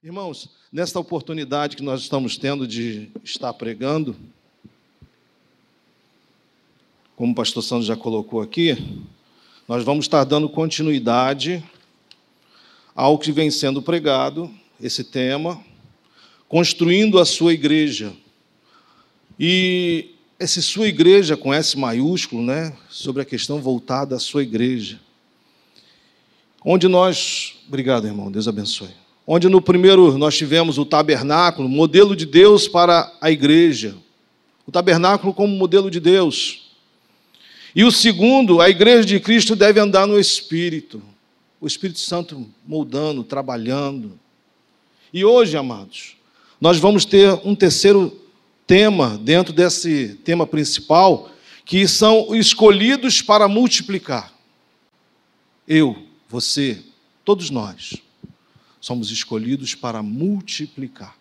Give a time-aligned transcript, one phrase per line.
[0.00, 4.14] Irmãos, nesta oportunidade que nós estamos tendo de estar pregando,
[7.16, 8.76] como o pastor Santos já colocou aqui,
[9.66, 11.64] nós vamos estar dando continuidade
[12.94, 14.48] ao que vem sendo pregado,
[14.80, 15.60] esse tema,
[16.48, 18.12] construindo a sua igreja.
[19.36, 25.00] E essa sua igreja com S maiúsculo, né, sobre a questão voltada à sua igreja.
[26.64, 32.24] Onde nós, obrigado, irmão, Deus abençoe onde no primeiro nós tivemos o tabernáculo, modelo de
[32.24, 33.94] Deus para a igreja.
[34.66, 36.70] O tabernáculo como modelo de Deus.
[37.74, 41.02] E o segundo, a igreja de Cristo deve andar no Espírito.
[41.60, 44.18] O Espírito Santo moldando, trabalhando.
[45.12, 46.16] E hoje, amados,
[46.58, 48.18] nós vamos ter um terceiro
[48.66, 51.30] tema dentro desse tema principal,
[51.66, 54.32] que são escolhidos para multiplicar.
[55.66, 55.98] Eu,
[56.30, 56.82] você,
[57.26, 58.07] todos nós
[58.80, 61.16] somos escolhidos para multiplicar.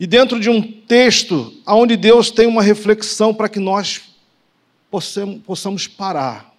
[0.00, 4.02] E dentro de um texto onde Deus tem uma reflexão para que nós
[4.90, 6.54] possamos, parar,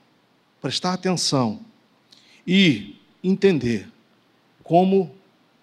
[0.61, 1.61] prestar atenção
[2.45, 3.87] e entender
[4.63, 5.15] como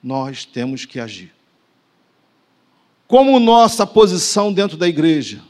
[0.03, 1.33] nós temos que agir.
[3.07, 5.43] Como nossa posição dentro da igreja.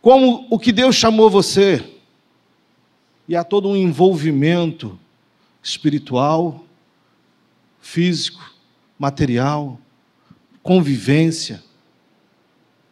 [0.00, 1.84] Como o que Deus chamou você.
[3.28, 4.98] E há todo um envolvimento
[5.62, 6.64] espiritual,
[7.80, 8.54] físico,
[8.98, 9.78] material,
[10.62, 11.62] convivência.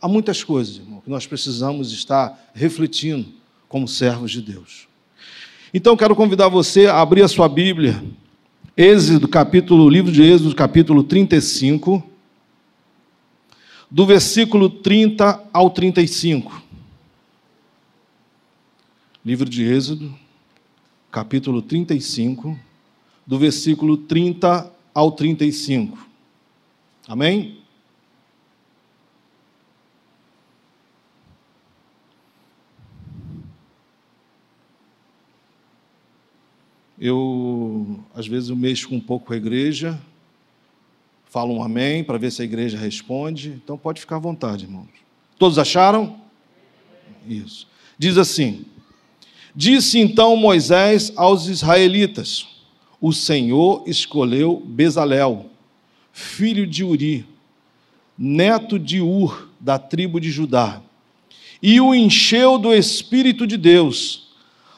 [0.00, 3.33] Há muitas coisas, irmão, que nós precisamos estar refletindo
[3.69, 4.89] como servos de Deus.
[5.72, 8.02] Então quero convidar você a abrir a sua Bíblia,
[8.77, 12.02] Êxodo, capítulo, livro de Êxodo, capítulo 35,
[13.91, 16.62] do versículo 30 ao 35.
[19.24, 20.14] Livro de Êxodo,
[21.11, 22.59] capítulo 35,
[23.27, 26.06] do versículo 30 ao 35.
[27.06, 27.59] Amém?
[37.01, 39.98] Eu, às vezes, eu mexo um pouco com a igreja,
[41.27, 43.51] falo um amém para ver se a igreja responde.
[43.51, 44.89] Então, pode ficar à vontade, irmãos.
[45.39, 46.20] Todos acharam?
[47.27, 47.69] Isso.
[47.96, 48.67] Diz assim:
[49.61, 52.46] Disse então Moisés aos israelitas:
[53.01, 55.46] O Senhor escolheu Bezalel,
[56.13, 57.27] filho de Uri,
[58.17, 60.80] neto de Ur, da tribo de Judá,
[61.61, 64.29] e o encheu do Espírito de Deus,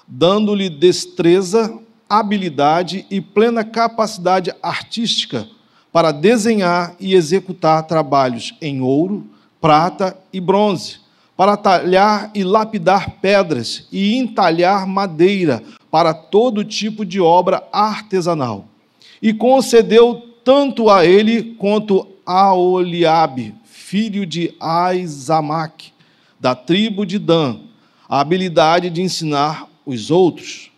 [0.08, 5.47] dando-lhe destreza, habilidade e plena capacidade artística
[5.92, 9.26] para desenhar e executar trabalhos em ouro,
[9.60, 11.00] prata e bronze
[11.40, 18.66] para talhar e lapidar pedras e entalhar madeira para todo tipo de obra artesanal.
[19.22, 25.94] E concedeu tanto a ele quanto a Oliabe, filho de Aizamac,
[26.38, 27.60] da tribo de Dan,
[28.06, 30.70] a habilidade de ensinar os outros.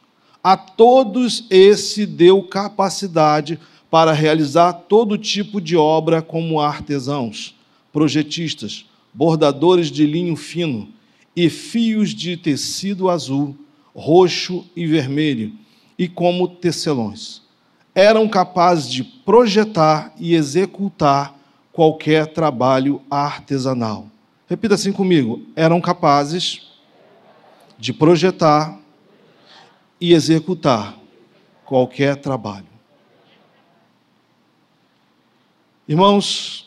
[0.44, 3.58] A todos esse deu capacidade
[3.90, 7.52] para realizar todo tipo de obra como artesãos,
[7.92, 10.88] projetistas, bordadores de linho fino
[11.34, 13.56] e fios de tecido azul,
[13.94, 15.52] roxo e vermelho,
[15.98, 17.42] e como tecelões.
[17.94, 21.38] Eram capazes de projetar e executar
[21.72, 24.08] qualquer trabalho artesanal.
[24.48, 26.70] Repita assim comigo: eram capazes
[27.78, 28.78] de projetar
[30.00, 30.98] e executar
[31.64, 32.66] qualquer trabalho.
[35.88, 36.61] Irmãos,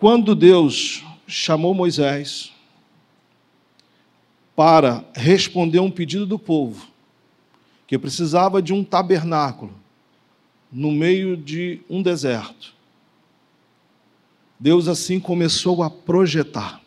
[0.00, 2.52] quando Deus chamou Moisés
[4.56, 6.88] para responder um pedido do povo,
[7.86, 9.74] que precisava de um tabernáculo
[10.72, 12.72] no meio de um deserto,
[14.58, 16.80] Deus assim começou a projetar.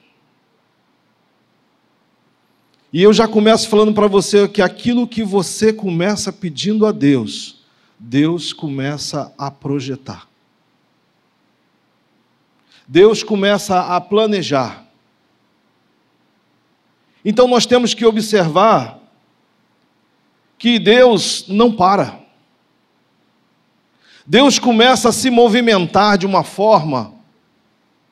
[2.91, 7.63] E eu já começo falando para você que aquilo que você começa pedindo a Deus,
[8.00, 10.33] Deus começa a projetar.
[12.88, 14.85] Deus começa a planejar.
[17.24, 19.00] Então nós temos que observar
[20.58, 22.20] que Deus não para.
[24.26, 27.14] Deus começa a se movimentar de uma forma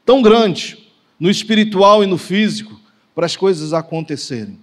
[0.06, 0.78] tão grande,
[1.20, 2.80] no espiritual e no físico,
[3.16, 4.60] para as coisas acontecerem.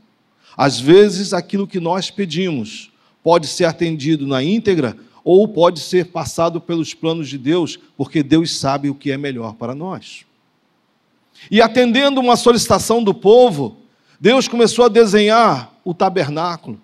[0.56, 2.90] Às vezes, aquilo que nós pedimos
[3.22, 8.58] pode ser atendido na íntegra, ou pode ser passado pelos planos de Deus, porque Deus
[8.58, 10.24] sabe o que é melhor para nós.
[11.50, 13.78] E atendendo uma solicitação do povo,
[14.20, 16.80] Deus começou a desenhar o tabernáculo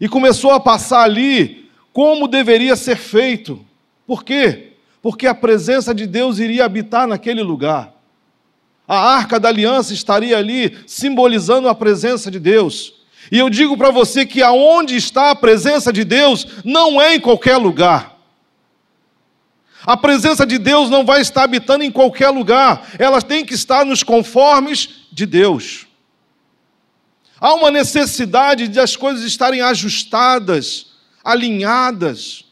[0.00, 3.64] e começou a passar ali como deveria ser feito.
[4.06, 4.72] Por quê?
[5.00, 7.94] Porque a presença de Deus iria habitar naquele lugar.
[8.86, 13.01] A arca da aliança estaria ali, simbolizando a presença de Deus.
[13.30, 17.20] E eu digo para você que aonde está a presença de Deus não é em
[17.20, 18.18] qualquer lugar.
[19.84, 23.84] A presença de Deus não vai estar habitando em qualquer lugar, ela tem que estar
[23.84, 25.86] nos conformes de Deus.
[27.40, 30.92] Há uma necessidade de as coisas estarem ajustadas,
[31.24, 32.44] alinhadas,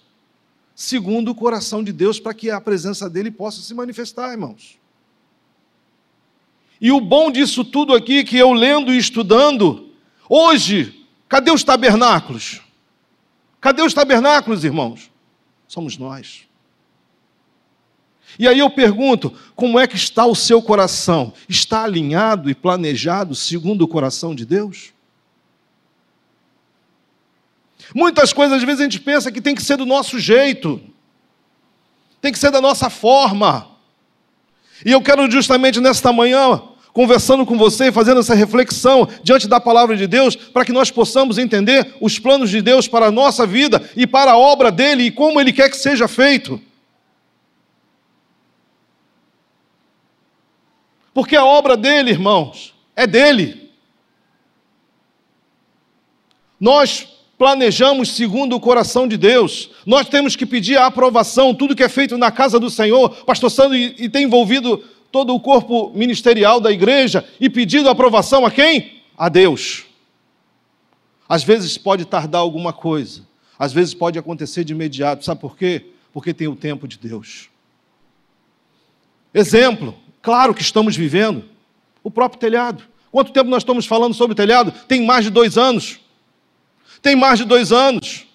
[0.75, 4.81] segundo o coração de Deus, para que a presença dele possa se manifestar, irmãos.
[6.81, 9.90] E o bom disso tudo aqui, que eu lendo e estudando,
[10.31, 12.62] hoje, cadê os tabernáculos?
[13.61, 15.11] Cadê os tabernáculos, irmãos?
[15.69, 16.49] Somos nós.
[18.38, 21.32] E aí eu pergunto: como é que está o seu coração?
[21.49, 24.93] Está alinhado e planejado segundo o coração de Deus?
[27.94, 30.81] Muitas coisas, às vezes, a gente pensa que tem que ser do nosso jeito,
[32.21, 33.69] tem que ser da nossa forma.
[34.85, 36.62] E eu quero justamente nesta manhã,
[37.00, 40.91] conversando com você e fazendo essa reflexão diante da palavra de Deus, para que nós
[40.91, 45.05] possamos entender os planos de Deus para a nossa vida e para a obra dele
[45.05, 46.61] e como ele quer que seja feito.
[51.14, 53.70] Porque a obra dele, irmãos, é dele.
[56.61, 57.08] Nós
[57.38, 59.70] planejamos segundo o coração de Deus.
[59.87, 63.25] Nós temos que pedir a aprovação, tudo que é feito na casa do Senhor.
[63.25, 68.51] Pastor Sandro e, tem envolvido todo o corpo ministerial da igreja e pedido aprovação a
[68.51, 69.03] quem?
[69.17, 69.85] A Deus.
[71.29, 73.23] Às vezes pode tardar alguma coisa,
[73.59, 75.25] às vezes pode acontecer de imediato.
[75.25, 75.87] Sabe por quê?
[76.12, 77.49] Porque tem o tempo de Deus.
[79.33, 81.45] Exemplo, Claro que estamos vivendo.
[82.03, 82.85] O próprio telhado.
[83.11, 84.73] Quanto tempo nós estamos falando sobre o telhado?
[84.87, 85.99] Tem mais de dois anos.
[87.03, 88.27] Tem mais de dois anos.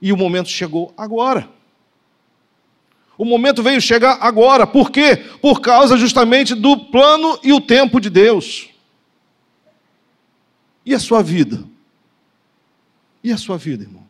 [0.00, 1.48] E o momento chegou agora.
[3.16, 4.66] O momento veio chegar agora.
[4.66, 5.16] Por quê?
[5.40, 8.68] Por causa justamente do plano e o tempo de Deus.
[10.84, 11.64] E a sua vida?
[13.22, 14.04] E a sua vida, irmão?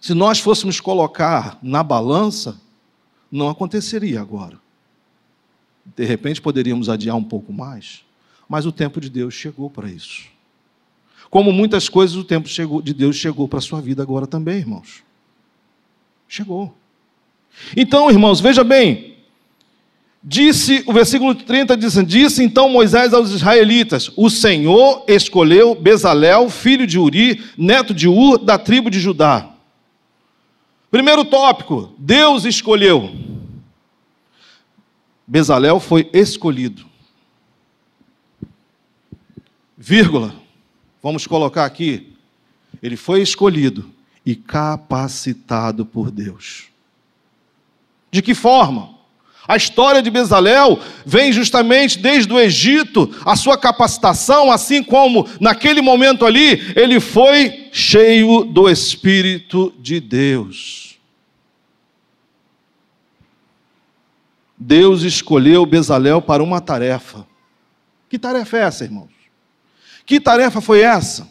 [0.00, 2.60] Se nós fôssemos colocar na balança,
[3.30, 4.58] não aconteceria agora.
[5.84, 8.04] De repente poderíamos adiar um pouco mais,
[8.48, 10.26] mas o tempo de Deus chegou para isso.
[11.30, 12.48] Como muitas coisas, o tempo
[12.82, 15.02] de Deus chegou para a sua vida agora também, irmãos.
[16.28, 16.74] Chegou.
[17.76, 19.12] Então, irmãos, veja bem.
[20.24, 26.86] Disse, o versículo 30 diz: Disse então Moisés aos israelitas: O Senhor escolheu Bezalel, filho
[26.86, 29.50] de Uri, neto de Ur, da tribo de Judá.
[30.90, 33.10] Primeiro tópico: Deus escolheu.
[35.26, 36.84] Bezalel foi escolhido.
[39.76, 40.34] Vírgula.
[41.02, 42.12] Vamos colocar aqui.
[42.80, 43.90] Ele foi escolhido
[44.24, 46.71] e capacitado por Deus.
[48.12, 48.92] De que forma?
[49.48, 55.80] A história de Bezalel vem justamente desde o Egito, a sua capacitação, assim como naquele
[55.80, 60.98] momento ali, ele foi cheio do Espírito de Deus.
[64.56, 67.26] Deus escolheu Bezalel para uma tarefa.
[68.08, 69.10] Que tarefa é essa, irmãos?
[70.06, 71.28] Que tarefa foi essa?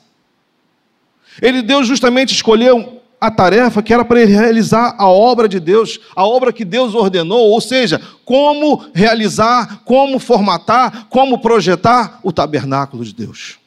[1.41, 5.99] Ele, Deus justamente escolheu a tarefa que era para ele realizar a obra de Deus,
[6.15, 13.05] a obra que Deus ordenou, ou seja, como realizar, como formatar, como projetar o tabernáculo
[13.05, 13.59] de Deus.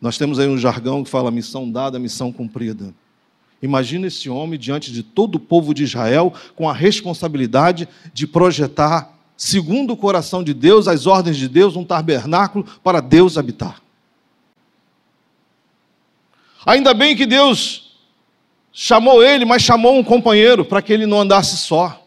[0.00, 2.94] Nós temos aí um jargão que fala missão dada, missão cumprida.
[3.60, 9.12] Imagina esse homem diante de todo o povo de Israel com a responsabilidade de projetar,
[9.36, 13.82] segundo o coração de Deus, as ordens de Deus, um tabernáculo para Deus habitar.
[16.68, 17.96] Ainda bem que Deus
[18.70, 22.06] chamou ele, mas chamou um companheiro para que ele não andasse só.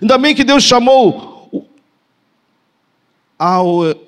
[0.00, 1.68] Ainda bem que Deus chamou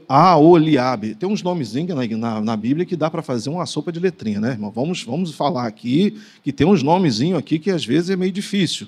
[0.08, 1.16] Aoliabe.
[1.16, 4.38] Tem uns nomezinhos na, na, na, Bíblia que dá para fazer uma sopa de letrinha,
[4.38, 4.70] né, irmão?
[4.70, 8.86] Vamos, vamos falar aqui que tem uns nomezinhos aqui que às vezes é meio difícil.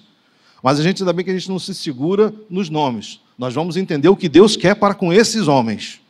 [0.62, 3.18] Mas a gente ainda bem que a gente não se segura nos nomes.
[3.36, 6.00] Nós vamos entender o que Deus quer para com esses homens.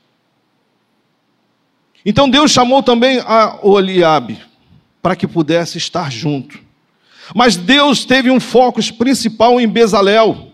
[2.04, 4.38] Então Deus chamou também a Oliabe
[5.02, 6.58] para que pudesse estar junto.
[7.34, 10.48] Mas Deus teve um foco principal em Bezalel.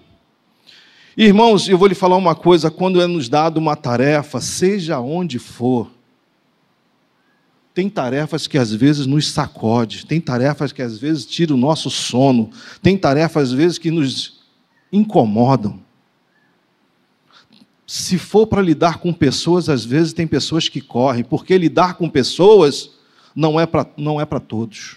[1.17, 5.39] Irmãos, eu vou lhe falar uma coisa: quando é nos dado uma tarefa, seja onde
[5.39, 5.91] for,
[7.73, 11.91] tem tarefas que às vezes nos sacode, tem tarefas que às vezes tiram o nosso
[11.91, 12.51] sono,
[12.83, 14.41] tem tarefas às vezes que nos
[14.93, 15.81] incomodam.
[17.87, 22.09] Se for para lidar com pessoas, às vezes tem pessoas que correm, porque lidar com
[22.09, 22.91] pessoas
[23.35, 24.97] não é para não é para todos.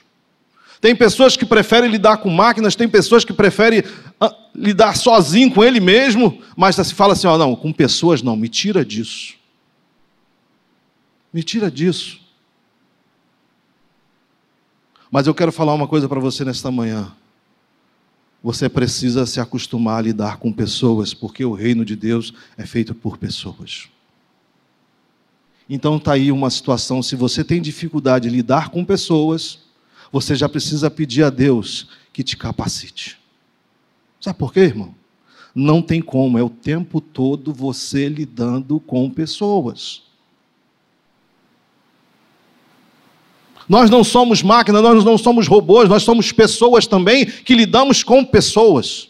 [0.80, 3.84] Tem pessoas que preferem lidar com máquinas, tem pessoas que preferem
[4.22, 8.36] ah, lidar sozinho com ele mesmo, mas se fala assim, ó, não, com pessoas não,
[8.36, 9.34] me tira disso.
[11.34, 12.20] Me tira disso.
[15.10, 17.12] Mas eu quero falar uma coisa para você nesta manhã.
[18.44, 22.94] Você precisa se acostumar a lidar com pessoas, porque o reino de Deus é feito
[22.94, 23.90] por pessoas.
[25.70, 29.60] Então está aí uma situação, se você tem dificuldade de lidar com pessoas,
[30.12, 33.20] você já precisa pedir a Deus que te capacite.
[34.22, 34.96] Sabe por quê, irmão?
[35.54, 40.04] Não tem como, é o tempo todo você lidando com pessoas.
[43.68, 48.24] Nós não somos máquinas, nós não somos robôs, nós somos pessoas também que lidamos com
[48.24, 49.10] pessoas.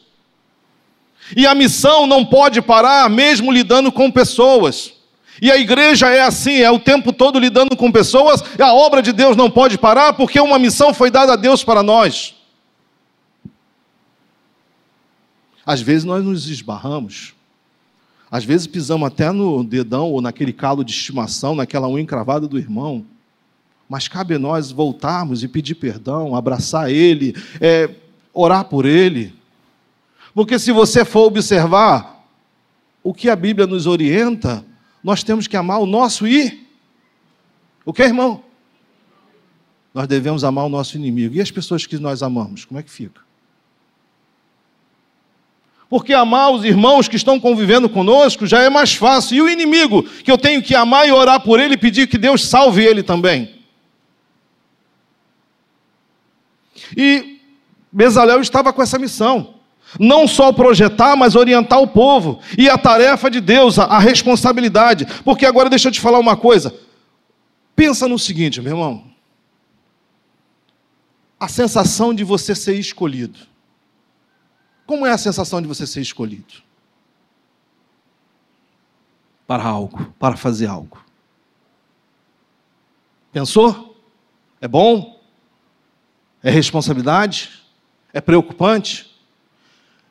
[1.36, 4.94] E a missão não pode parar mesmo lidando com pessoas.
[5.42, 9.12] E a igreja é assim, é o tempo todo lidando com pessoas, a obra de
[9.12, 12.34] Deus não pode parar porque uma missão foi dada a Deus para nós.
[15.64, 17.36] Às vezes nós nos esbarramos,
[18.32, 22.58] às vezes pisamos até no dedão ou naquele calo de estimação, naquela unha encravada do
[22.58, 23.06] irmão.
[23.88, 27.90] Mas cabe a nós voltarmos e pedir perdão, abraçar ele, é,
[28.34, 29.34] orar por ele.
[30.34, 32.26] Porque se você for observar
[33.04, 34.66] o que a Bíblia nos orienta,
[35.04, 36.68] nós temos que amar o nosso e
[37.86, 38.44] o que, irmão?
[39.94, 41.36] Nós devemos amar o nosso inimigo.
[41.36, 43.22] E as pessoas que nós amamos, como é que fica?
[45.90, 49.38] Porque amar os irmãos que estão convivendo conosco já é mais fácil.
[49.38, 52.18] E o inimigo, que eu tenho que amar e orar por ele e pedir que
[52.18, 53.57] Deus salve ele também.
[56.96, 57.42] E
[57.92, 59.56] Bezalel estava com essa missão.
[60.00, 62.42] Não só projetar, mas orientar o povo.
[62.58, 65.06] E a tarefa de Deus, a, responsabilidade.
[65.24, 66.74] Porque agora deixa eu te falar uma coisa.
[67.76, 69.06] Pensa no seguinte, meu irmão.
[71.40, 73.40] A sensação de você ser escolhido.
[74.86, 76.56] Como é a sensação de você ser escolhido?
[79.46, 81.04] Para algo, para fazer algo.
[83.32, 83.96] Pensou?
[84.60, 85.17] É bom?
[86.48, 87.62] É responsabilidade?
[88.14, 89.14] É preocupante?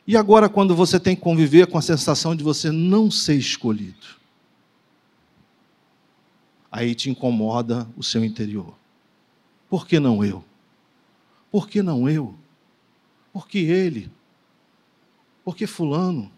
[0.07, 4.07] E agora, quando você tem que conviver com a sensação de você não ser escolhido?
[6.71, 8.75] Aí te incomoda o seu interior.
[9.67, 10.45] Por que não eu?
[11.51, 12.35] Por que não eu?
[13.33, 14.13] Por que ele?
[15.43, 16.31] Por que Fulano?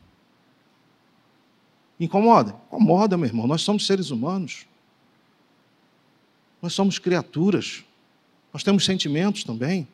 [1.99, 2.55] Incomoda?
[2.69, 3.49] Incomoda, meu irmão.
[3.49, 4.65] Nós somos seres humanos.
[6.63, 7.83] Nós somos criaturas.
[8.53, 9.87] Nós temos sentimentos também.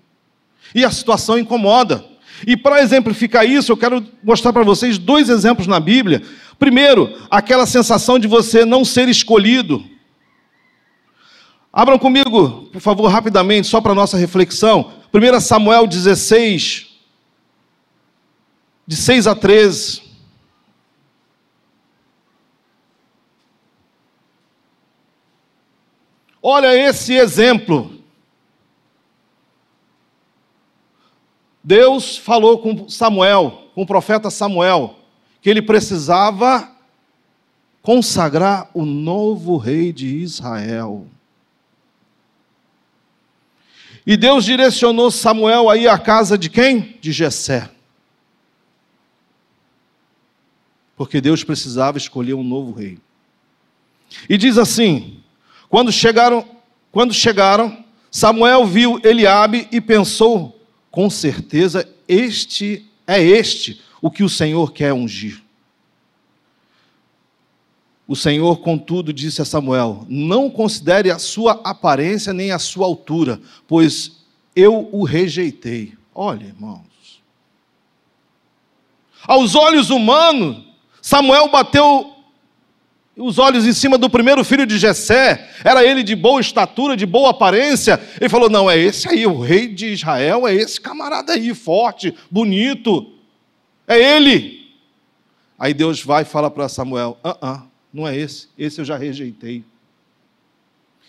[0.75, 2.04] E a situação incomoda.
[2.46, 6.23] E para exemplificar isso, eu quero mostrar para vocês dois exemplos na Bíblia.
[6.58, 9.84] Primeiro, aquela sensação de você não ser escolhido.
[11.73, 14.92] Abram comigo, por favor, rapidamente, só para nossa reflexão.
[15.12, 16.87] 1 Samuel 16,
[18.87, 20.02] de 6 a 13.
[26.42, 27.93] Olha esse exemplo.
[31.64, 34.99] Deus falou com Samuel, com o profeta Samuel,
[35.40, 36.71] que ele precisava
[37.80, 41.06] consagrar o novo rei de Israel.
[44.06, 46.99] E Deus direcionou Samuel aí à casa de quem?
[47.00, 47.71] De Jessé.
[50.94, 52.99] Porque Deus precisava escolher um novo rei.
[54.28, 55.23] E diz assim:
[55.71, 56.47] quando chegaram,
[56.92, 60.53] quando chegaram, Samuel viu Eliabe e pensou
[60.94, 65.42] com certeza este é este o que o Senhor quer ungir.
[68.06, 73.40] O Senhor, contudo, disse a Samuel: Não considere a sua aparência nem a sua altura,
[73.66, 74.24] pois
[74.54, 75.94] eu o rejeitei.
[76.14, 77.20] Olha, irmãos.
[79.26, 80.64] Aos olhos humanos,
[81.02, 82.13] Samuel bateu
[83.16, 87.06] os olhos em cima do primeiro filho de Jessé, era ele de boa estatura, de
[87.06, 88.00] boa aparência.
[88.21, 92.14] Ele falou: "Não, é esse aí, o rei de Israel, é esse camarada aí, forte,
[92.30, 93.12] bonito.
[93.87, 94.64] É ele".
[95.56, 98.49] Aí Deus vai e fala para Samuel: "Ah, uh, -uh, não é esse.
[98.59, 99.64] Esse eu já rejeitei".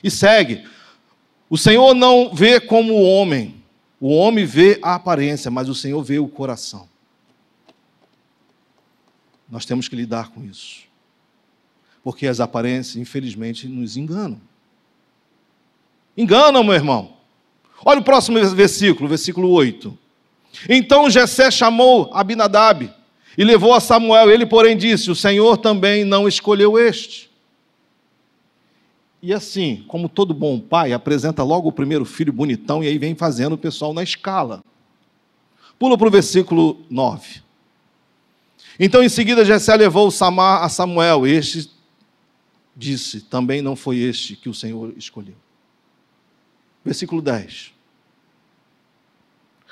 [0.03, 0.63] E segue.
[1.49, 3.55] O Senhor não vê como o homem.
[3.99, 6.87] O homem vê a aparência, mas o Senhor vê o coração.
[9.49, 10.84] Nós temos que lidar com isso
[12.05, 14.39] porque as aparências, infelizmente, nos enganam.
[16.15, 17.13] Enganam, meu irmão.
[17.83, 19.97] Olha o próximo versículo, versículo 8.
[20.69, 22.93] Então Jessé chamou Abinadab
[23.35, 24.29] E levou a Samuel.
[24.29, 27.27] Ele, porém, disse: O Senhor também não escolheu este.
[29.19, 33.15] E assim, como todo bom pai, apresenta logo o primeiro filho bonitão e aí vem
[33.15, 34.63] fazendo o pessoal na escala.
[35.79, 37.41] Pula para o versículo 9.
[38.79, 41.25] Então, em seguida, Jessé levou Samar a Samuel.
[41.25, 41.73] Este
[42.75, 45.35] disse: Também não foi este que o Senhor escolheu.
[46.83, 47.73] Versículo 10.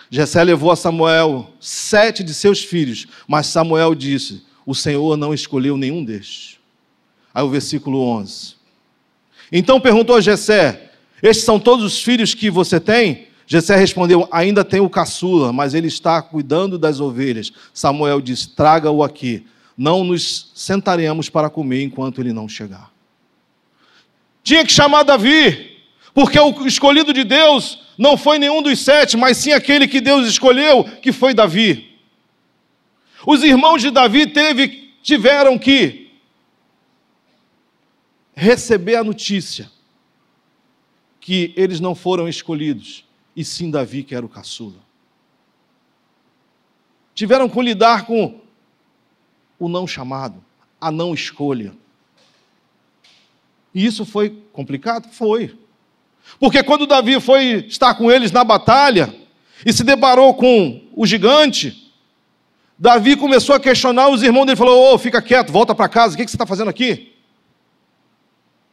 [0.09, 5.75] Jessé levou a Samuel sete de seus filhos, mas Samuel disse: O Senhor não escolheu
[5.75, 6.59] nenhum destes.
[7.33, 8.55] Aí o versículo 11.
[9.51, 10.91] Então perguntou a Jessé:
[11.21, 13.27] Estes são todos os filhos que você tem?
[13.47, 17.51] Jessé respondeu: Ainda tenho o caçula, mas ele está cuidando das ovelhas.
[17.73, 19.45] Samuel disse: Traga-o aqui.
[19.75, 22.92] Não nos sentaremos para comer enquanto ele não chegar.
[24.43, 25.79] Tinha que chamar Davi,
[26.13, 30.27] porque o escolhido de Deus não foi nenhum dos sete, mas sim aquele que Deus
[30.27, 31.97] escolheu, que foi Davi.
[33.25, 36.11] Os irmãos de Davi teve, tiveram que
[38.35, 39.71] receber a notícia
[41.21, 44.83] que eles não foram escolhidos, e sim Davi, que era o caçula.
[47.15, 48.41] Tiveram que lidar com
[49.57, 50.43] o não chamado,
[50.81, 51.73] a não escolha.
[53.73, 55.09] E isso foi complicado?
[55.11, 55.55] Foi.
[56.39, 59.13] Porque quando Davi foi estar com eles na batalha
[59.65, 61.91] e se deparou com o gigante,
[62.77, 66.13] Davi começou a questionar os irmãos dele, falou: Ô, oh, fica quieto, volta para casa,
[66.13, 67.13] o que você está fazendo aqui?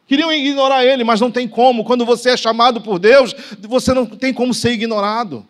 [0.05, 1.85] Queriam ignorar ele, mas não tem como.
[1.85, 5.45] Quando você é chamado por Deus, você não tem como ser ignorado.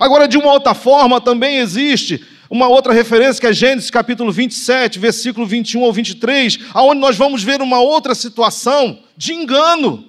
[0.00, 4.98] Agora, de uma outra forma, também existe uma outra referência que é Gênesis capítulo 27,
[4.98, 10.08] versículo 21 ao 23, aonde nós vamos ver uma outra situação de engano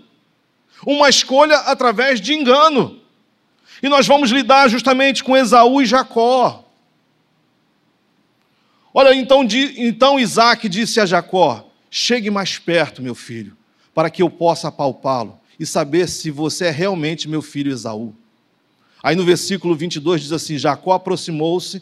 [0.86, 3.00] uma escolha através de engano.
[3.82, 6.66] E nós vamos lidar justamente com Esaú e Jacó.
[8.94, 9.46] Olha, então,
[9.78, 13.56] então Isaac disse a Jacó: Chegue mais perto, meu filho,
[13.94, 18.14] para que eu possa apalpá-lo e saber se você é realmente meu filho Esaú.
[19.02, 21.82] Aí no versículo 22 diz assim: Jacó aproximou-se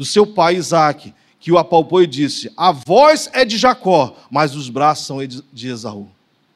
[0.00, 4.56] do seu pai Isaac, que o apalpou e disse: A voz é de Jacó, mas
[4.56, 5.18] os braços são
[5.52, 6.08] de Esaú.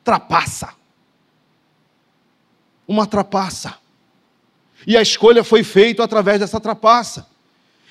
[0.03, 0.73] Trapaça
[2.87, 3.75] uma trapaça.
[4.87, 7.27] E a escolha foi feita através dessa trapaça.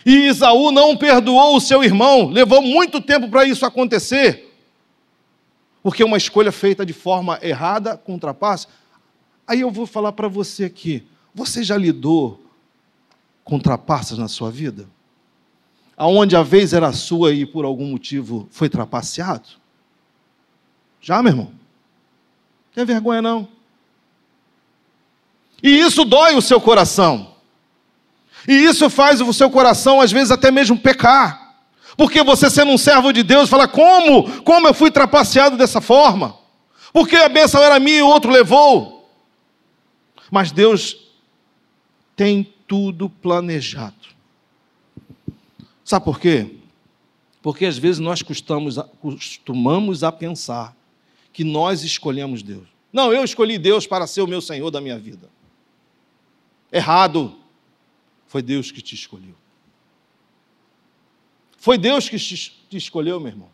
[0.05, 4.51] E Isaú não perdoou o seu irmão, levou muito tempo para isso acontecer.
[5.81, 8.67] Porque uma escolha feita de forma errada, com trapaça.
[9.47, 12.41] Aí eu vou falar para você aqui: você já lidou
[13.43, 14.87] com trapaças na sua vida?
[16.03, 19.47] Aonde a vez era sua e por algum motivo foi trapaceado?
[20.99, 21.51] Já, meu irmão?
[22.75, 23.47] Tem vergonha não?
[25.63, 27.33] E isso dói o seu coração.
[28.45, 31.55] E isso faz o seu coração, às vezes, até mesmo pecar.
[31.95, 34.41] Porque você, sendo um servo de Deus, fala: como?
[34.41, 36.37] Como eu fui trapaceado dessa forma?
[36.91, 39.09] Porque a bênção era minha e o outro levou.
[40.29, 40.97] Mas Deus
[42.13, 44.12] tem tudo planejado.
[45.83, 46.55] Sabe por quê?
[47.41, 50.75] Porque às vezes nós costumamos, costumamos a pensar
[51.31, 52.67] que nós escolhemos Deus.
[52.91, 55.29] Não, eu escolhi Deus para ser o meu Senhor da minha vida
[56.73, 57.35] errado.
[58.25, 59.35] Foi Deus que te escolheu.
[61.55, 63.49] Foi Deus que te escolheu, meu irmão.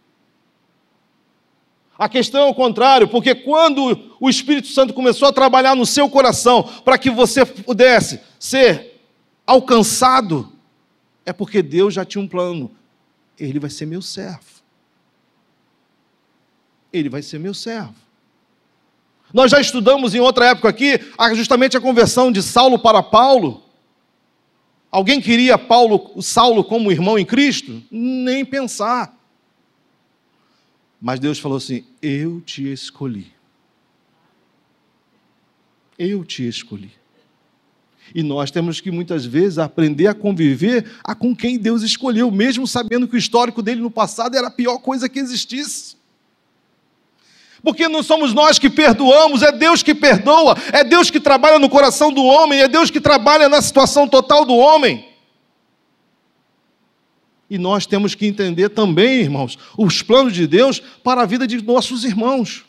[1.97, 6.09] A questão é o contrário, porque quando o Espírito Santo começou a trabalhar no seu
[6.09, 9.01] coração para que você pudesse ser
[9.45, 10.49] alcançado,
[11.29, 12.71] é porque Deus já tinha um plano.
[13.37, 14.63] Ele vai ser meu servo.
[16.91, 17.93] Ele vai ser meu servo.
[19.31, 20.99] Nós já estudamos em outra época aqui
[21.35, 23.63] justamente a conversão de Saulo para Paulo.
[24.89, 27.83] Alguém queria Paulo, Saulo como irmão em Cristo?
[27.91, 29.15] Nem pensar.
[30.99, 33.31] Mas Deus falou assim: Eu te escolhi.
[35.95, 36.98] Eu te escolhi.
[38.13, 42.65] E nós temos que muitas vezes aprender a conviver a com quem Deus escolheu, mesmo
[42.67, 45.97] sabendo que o histórico dele no passado era a pior coisa que existisse.
[47.61, 51.69] Porque não somos nós que perdoamos, é Deus que perdoa, é Deus que trabalha no
[51.69, 55.09] coração do homem, é Deus que trabalha na situação total do homem.
[57.49, 61.61] E nós temos que entender também, irmãos, os planos de Deus para a vida de
[61.61, 62.63] nossos irmãos.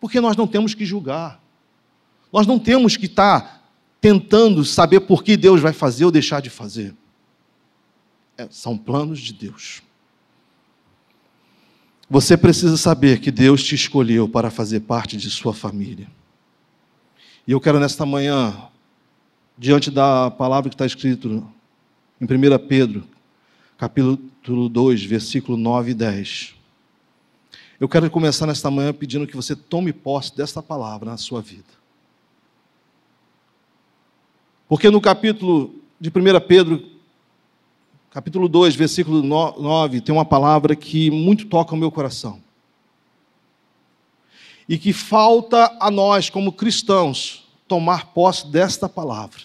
[0.00, 1.40] Porque nós não temos que julgar,
[2.32, 3.61] nós não temos que estar
[4.02, 6.92] tentando saber por que Deus vai fazer ou deixar de fazer.
[8.36, 9.80] É, são planos de Deus.
[12.10, 16.08] Você precisa saber que Deus te escolheu para fazer parte de sua família.
[17.46, 18.68] E eu quero nesta manhã,
[19.56, 21.46] diante da palavra que está escrito
[22.20, 23.04] em 1 Pedro,
[23.78, 26.54] capítulo 2, versículo 9 e 10.
[27.78, 31.81] Eu quero começar nesta manhã pedindo que você tome posse desta palavra na sua vida.
[34.72, 36.12] Porque no capítulo de 1
[36.48, 36.82] Pedro,
[38.10, 42.40] capítulo 2, versículo 9, tem uma palavra que muito toca o meu coração.
[44.66, 49.42] E que falta a nós, como cristãos, tomar posse desta palavra.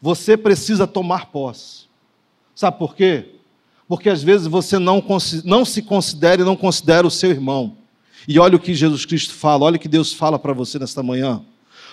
[0.00, 1.86] Você precisa tomar posse.
[2.54, 3.34] Sabe por quê?
[3.88, 5.04] Porque às vezes você não,
[5.44, 7.76] não se considera e não considera o seu irmão.
[8.28, 11.02] E olha o que Jesus Cristo fala, olha o que Deus fala para você nesta
[11.02, 11.42] manhã.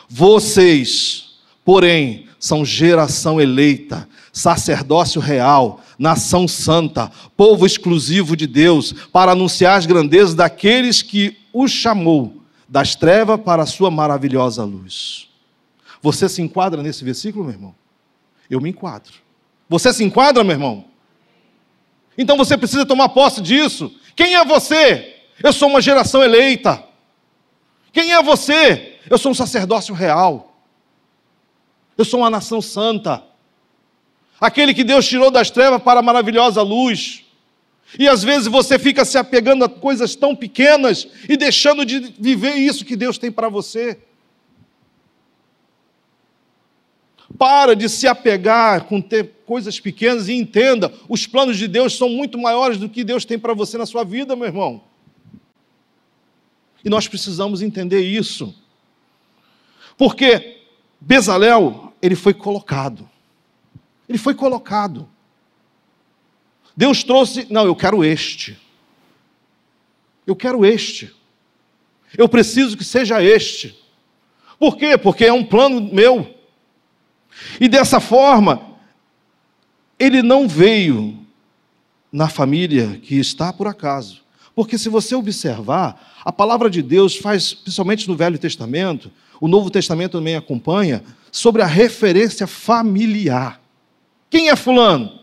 [0.07, 1.26] Vocês,
[1.67, 9.85] porém, são geração eleita, sacerdócio real, nação santa, povo exclusivo de Deus, para anunciar as
[9.85, 12.37] grandezas daqueles que os chamou
[12.69, 15.27] das trevas para a sua maravilhosa luz.
[16.01, 17.75] Você se enquadra nesse versículo, meu irmão?
[18.49, 19.15] Eu me enquadro.
[19.67, 20.85] Você se enquadra, meu irmão?
[22.17, 23.93] Então você precisa tomar posse disso.
[24.15, 25.17] Quem é você?
[25.43, 26.81] Eu sou uma geração eleita.
[27.91, 28.99] Quem é você?
[29.09, 30.46] Eu sou um sacerdócio real.
[31.97, 33.23] Eu sou uma nação santa.
[34.39, 37.23] Aquele que Deus tirou das trevas para a maravilhosa luz.
[37.97, 42.55] E às vezes você fica se apegando a coisas tão pequenas e deixando de viver
[42.55, 43.97] isso que Deus tem para você.
[47.37, 49.03] Para de se apegar com
[49.45, 53.39] coisas pequenas e entenda, os planos de Deus são muito maiores do que Deus tem
[53.39, 54.83] para você na sua vida, meu irmão.
[56.83, 58.53] E nós precisamos entender isso.
[59.97, 60.57] Porque
[60.99, 63.09] Bezalel, ele foi colocado.
[64.07, 65.07] Ele foi colocado.
[66.75, 68.57] Deus trouxe, não, eu quero este.
[70.25, 71.15] Eu quero este.
[72.17, 73.77] Eu preciso que seja este.
[74.59, 74.97] Por quê?
[74.97, 76.35] Porque é um plano meu.
[77.59, 78.77] E dessa forma,
[79.99, 81.19] ele não veio
[82.11, 84.21] na família que está por acaso.
[84.55, 89.69] Porque se você observar, a palavra de Deus faz, principalmente no Velho Testamento, o Novo
[89.69, 93.61] Testamento também acompanha, sobre a referência familiar.
[94.29, 95.19] Quem é fulano?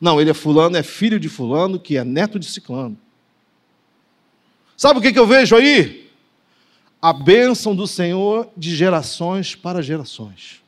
[0.00, 2.98] Não, ele é fulano, é filho de fulano, que é neto de ciclano.
[4.76, 6.10] Sabe o que, que eu vejo aí?
[7.00, 10.62] A bênção do Senhor de gerações para gerações.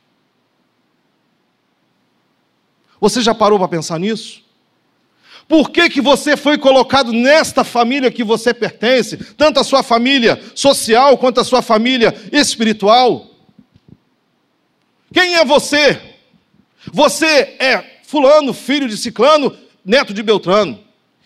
[2.99, 4.43] Você já parou para pensar nisso?
[5.47, 10.41] Por que, que você foi colocado nesta família que você pertence, tanto a sua família
[10.53, 13.27] social quanto a sua família espiritual?
[15.13, 16.01] Quem é você?
[16.91, 20.79] Você é Fulano, filho de Ciclano, neto de Beltrano.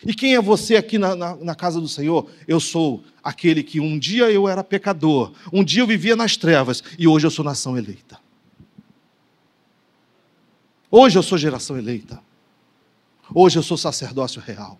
[0.05, 2.29] E quem é você aqui na, na, na, casa do Senhor?
[2.47, 6.83] Eu sou aquele que um dia eu era pecador, um dia eu vivia nas trevas
[6.97, 8.19] e hoje eu sou nação eleita.
[10.89, 12.19] Hoje eu sou geração eleita.
[13.33, 14.77] Hoje eu sou sacerdócio real.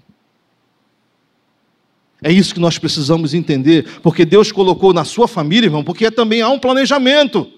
[2.24, 6.42] É isso que nós precisamos entender, porque Deus colocou na sua família, irmão, porque também
[6.42, 7.52] há um planejamento.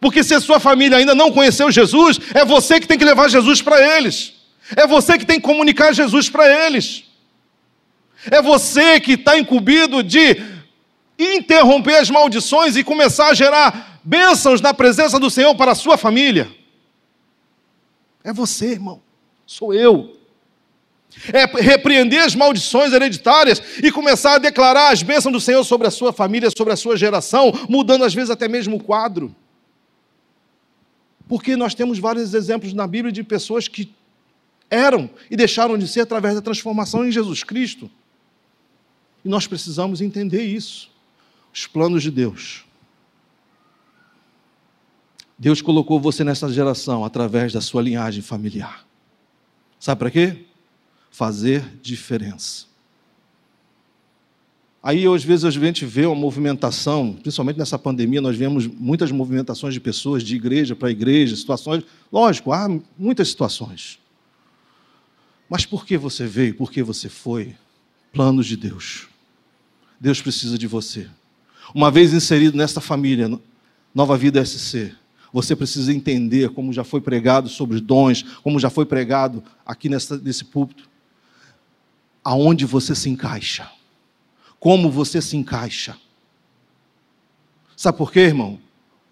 [0.00, 3.28] Porque se a sua família ainda não conheceu Jesus, é você que tem que levar
[3.28, 4.34] Jesus para eles.
[4.74, 7.04] É você que tem que comunicar Jesus para eles.
[8.30, 10.40] É você que está incumbido de
[11.18, 15.98] interromper as maldições e começar a gerar bênçãos na presença do Senhor para a sua
[15.98, 16.50] família.
[18.24, 19.02] É você, irmão.
[19.52, 20.16] Sou eu.
[21.30, 25.90] É repreender as maldições hereditárias e começar a declarar as bênçãos do Senhor sobre a
[25.90, 29.34] sua família, sobre a sua geração, mudando às vezes até mesmo o quadro.
[31.28, 33.92] Porque nós temos vários exemplos na Bíblia de pessoas que
[34.70, 37.90] eram e deixaram de ser através da transformação em Jesus Cristo.
[39.22, 40.90] E nós precisamos entender isso.
[41.52, 42.64] Os planos de Deus
[45.38, 48.86] Deus colocou você nessa geração através da sua linhagem familiar.
[49.82, 50.36] Sabe para quê?
[51.10, 52.66] Fazer diferença.
[54.80, 59.74] Aí, às vezes, a gente vê uma movimentação, principalmente nessa pandemia, nós vemos muitas movimentações
[59.74, 61.82] de pessoas de igreja para igreja, situações.
[62.12, 63.98] Lógico, há muitas situações.
[65.50, 66.54] Mas por que você veio?
[66.54, 67.56] Por que você foi?
[68.12, 69.08] Planos de Deus.
[69.98, 71.10] Deus precisa de você.
[71.74, 73.28] Uma vez inserido nesta família,
[73.92, 74.94] Nova Vida SC,
[75.32, 79.88] você precisa entender, como já foi pregado sobre os dons, como já foi pregado aqui
[79.88, 80.88] nessa, nesse púlpito,
[82.22, 83.70] aonde você se encaixa.
[84.60, 85.96] Como você se encaixa.
[87.76, 88.60] Sabe por quê, irmão?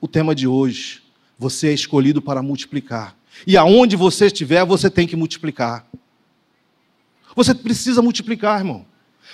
[0.00, 1.02] O tema de hoje,
[1.38, 3.16] você é escolhido para multiplicar.
[3.46, 5.86] E aonde você estiver, você tem que multiplicar.
[7.34, 8.84] Você precisa multiplicar, irmão.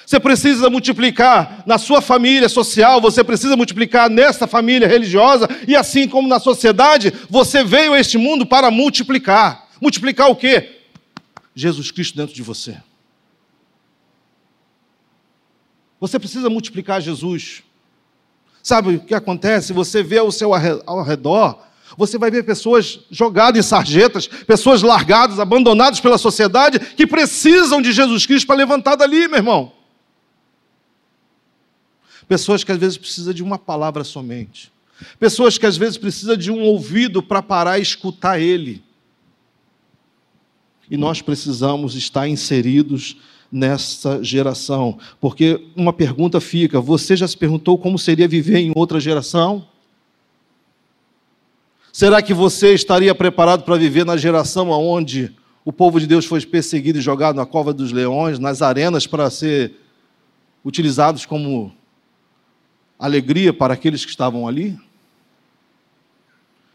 [0.05, 6.07] Você precisa multiplicar na sua família social, você precisa multiplicar nesta família religiosa, e assim
[6.09, 9.67] como na sociedade, você veio a este mundo para multiplicar.
[9.81, 10.81] Multiplicar o quê?
[11.55, 12.77] Jesus Cristo dentro de você.
[15.99, 17.63] Você precisa multiplicar Jesus.
[18.63, 19.73] Sabe o que acontece?
[19.73, 25.39] Você vê ao seu ao redor, você vai ver pessoas jogadas em sarjetas, pessoas largadas,
[25.39, 29.76] abandonadas pela sociedade, que precisam de Jesus Cristo para levantar dali, meu irmão.
[32.29, 34.73] Pessoas que às vezes precisam de uma palavra somente.
[35.19, 38.83] Pessoas que às vezes precisam de um ouvido para parar e escutar Ele.
[40.91, 43.17] E nós precisamos estar inseridos
[43.51, 44.99] nessa geração.
[45.21, 49.67] Porque uma pergunta fica: você já se perguntou como seria viver em outra geração?
[51.93, 55.35] Será que você estaria preparado para viver na geração onde
[55.65, 59.31] o povo de Deus foi perseguido e jogado na cova dos leões, nas arenas para
[59.31, 59.73] ser
[60.65, 61.73] utilizados como
[62.99, 64.79] alegria para aqueles que estavam ali?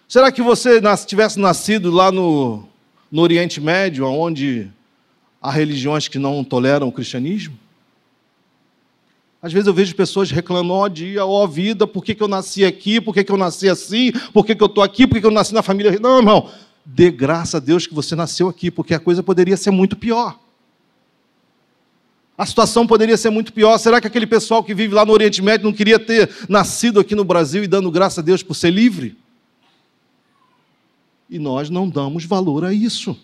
[0.07, 2.67] Será que você tivesse nascido lá no,
[3.11, 4.69] no Oriente Médio, onde
[5.41, 7.57] há religiões que não toleram o cristianismo?
[9.41, 12.21] Às vezes eu vejo pessoas reclamando, ó oh, dia, ó oh, vida, por que, que
[12.21, 15.07] eu nasci aqui, por que, que eu nasci assim, por que, que eu estou aqui,
[15.07, 15.97] por que, que eu nasci na família.
[15.99, 16.51] Não, irmão,
[16.85, 20.37] dê graça a Deus que você nasceu aqui, porque a coisa poderia ser muito pior.
[22.41, 23.77] A situação poderia ser muito pior.
[23.77, 27.13] Será que aquele pessoal que vive lá no Oriente Médio não queria ter nascido aqui
[27.13, 29.15] no Brasil e dando graça a Deus por ser livre?
[31.29, 33.15] E nós não damos valor a isso.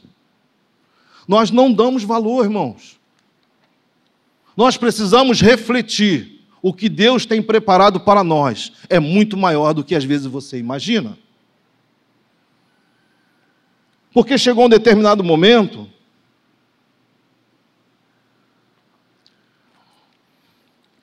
[1.28, 3.00] Nós não damos valor, irmãos.
[4.56, 6.40] Nós precisamos refletir.
[6.62, 10.60] O que Deus tem preparado para nós é muito maior do que às vezes você
[10.60, 11.18] imagina.
[14.14, 15.90] Porque chegou um determinado momento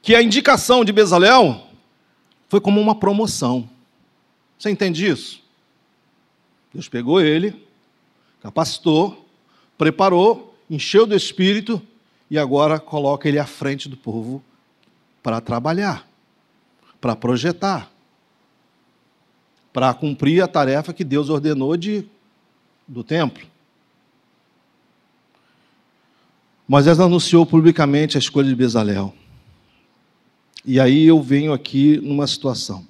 [0.05, 1.67] que a indicação de Bezalel
[2.47, 3.67] foi como uma promoção.
[4.59, 5.43] Você entende isso?
[6.75, 7.67] Deus pegou ele,
[8.43, 9.27] capacitou,
[9.79, 11.81] preparou, encheu do espírito
[12.31, 14.45] e agora coloca ele à frente do povo
[15.23, 16.07] para trabalhar,
[17.01, 17.91] para projetar,
[19.73, 22.05] para cumprir a tarefa que Deus ordenou de,
[22.87, 23.47] do templo.
[26.69, 29.15] Moisés anunciou publicamente a escolha de Bezalel.
[30.65, 32.87] E aí eu venho aqui numa situação.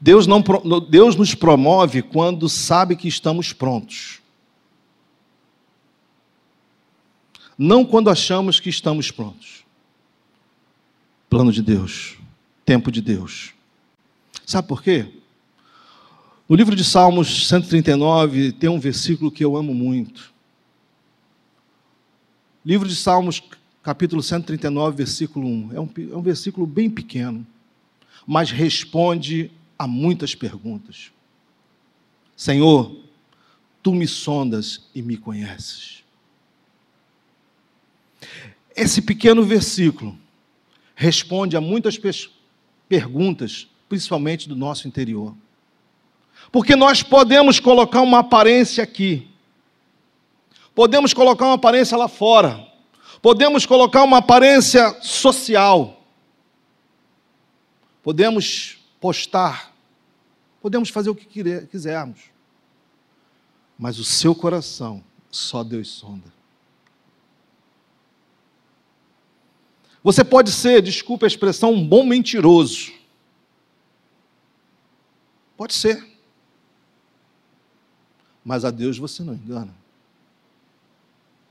[0.00, 0.42] Deus, não,
[0.88, 4.20] Deus nos promove quando sabe que estamos prontos.
[7.58, 9.64] não quando achamos que estamos prontos.
[11.28, 12.16] Plano de Deus,
[12.64, 13.52] tempo de Deus.
[14.44, 15.12] Sabe por quê?
[16.48, 20.32] No livro de Salmos 139 tem um versículo que eu amo muito.
[22.64, 23.42] Livro de Salmos,
[23.86, 25.70] capítulo 139, versículo 1.
[25.72, 27.46] É um, é um versículo bem pequeno,
[28.26, 31.12] mas responde a muitas perguntas.
[32.36, 32.96] Senhor,
[33.84, 36.02] tu me sondas e me conheces.
[38.74, 40.18] Esse pequeno versículo
[40.96, 41.96] responde a muitas
[42.88, 45.32] perguntas, principalmente do nosso interior.
[46.50, 49.28] Porque nós podemos colocar uma aparência aqui,
[50.74, 52.66] podemos colocar uma aparência lá fora,
[53.26, 56.00] podemos colocar uma aparência social,
[58.00, 59.74] podemos postar,
[60.62, 62.20] podemos fazer o que quisermos,
[63.76, 66.32] mas o seu coração só Deus sonda.
[70.04, 72.92] Você pode ser, desculpe a expressão, um bom mentiroso.
[75.56, 76.16] Pode ser.
[78.44, 79.74] Mas a Deus você não engana.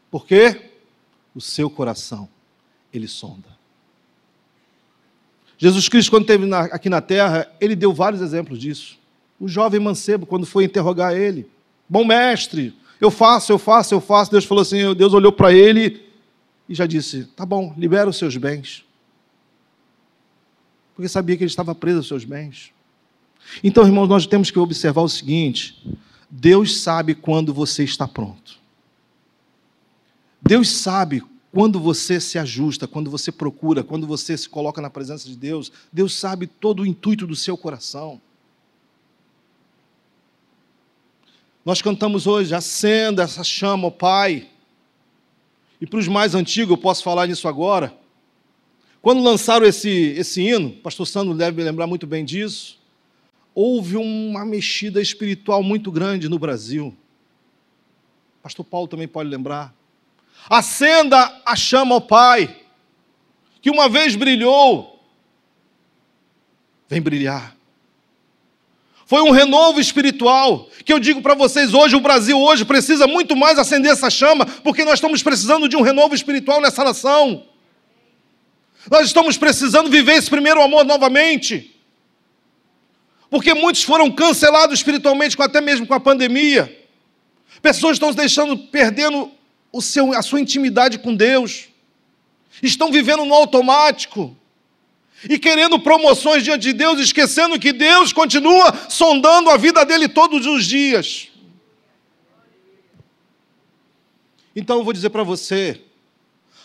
[0.10, 0.75] Por quê?
[1.36, 2.28] O seu coração,
[2.94, 3.56] ele sonda.
[5.58, 8.98] Jesus Cristo, quando esteve aqui na terra, ele deu vários exemplos disso.
[9.40, 11.50] O jovem mancebo, quando foi interrogar ele,
[11.88, 14.32] bom mestre, eu faço, eu faço, eu faço.
[14.32, 16.04] Deus falou assim: Deus olhou para ele
[16.68, 18.86] e já disse: tá bom, libera os seus bens.
[20.96, 22.72] Porque sabia que ele estava preso aos seus bens.
[23.64, 25.86] Então, irmãos, nós temos que observar o seguinte:
[26.30, 28.58] Deus sabe quando você está pronto.
[30.48, 35.28] Deus sabe quando você se ajusta, quando você procura, quando você se coloca na presença
[35.28, 35.72] de Deus.
[35.92, 38.22] Deus sabe todo o intuito do seu coração.
[41.64, 44.48] Nós cantamos hoje, acenda essa chama, ó Pai.
[45.82, 47.98] E para os mais antigos, eu posso falar nisso agora.
[49.02, 52.80] Quando lançaram esse, esse hino, pastor Sandro deve lembrar muito bem disso,
[53.54, 56.96] houve uma mexida espiritual muito grande no Brasil.
[58.44, 59.75] Pastor Paulo também pode lembrar.
[60.50, 62.56] Acenda a chama ao Pai,
[63.62, 65.04] que uma vez brilhou,
[66.88, 67.56] vem brilhar.
[69.06, 70.68] Foi um renovo espiritual.
[70.84, 74.46] Que eu digo para vocês hoje, o Brasil hoje precisa muito mais acender essa chama,
[74.46, 77.44] porque nós estamos precisando de um renovo espiritual nessa nação.
[78.90, 81.76] Nós estamos precisando viver esse primeiro amor novamente.
[83.30, 86.86] Porque muitos foram cancelados espiritualmente, até mesmo com a pandemia.
[87.62, 89.32] Pessoas estão se deixando, perdendo
[89.76, 91.68] o seu, a sua intimidade com Deus.
[92.64, 94.34] Estão vivendo no automático
[95.30, 100.46] e querendo promoções diante de Deus, esquecendo que Deus continua sondando a vida dele todos
[100.46, 101.28] os dias.
[104.56, 105.82] Então eu vou dizer para você,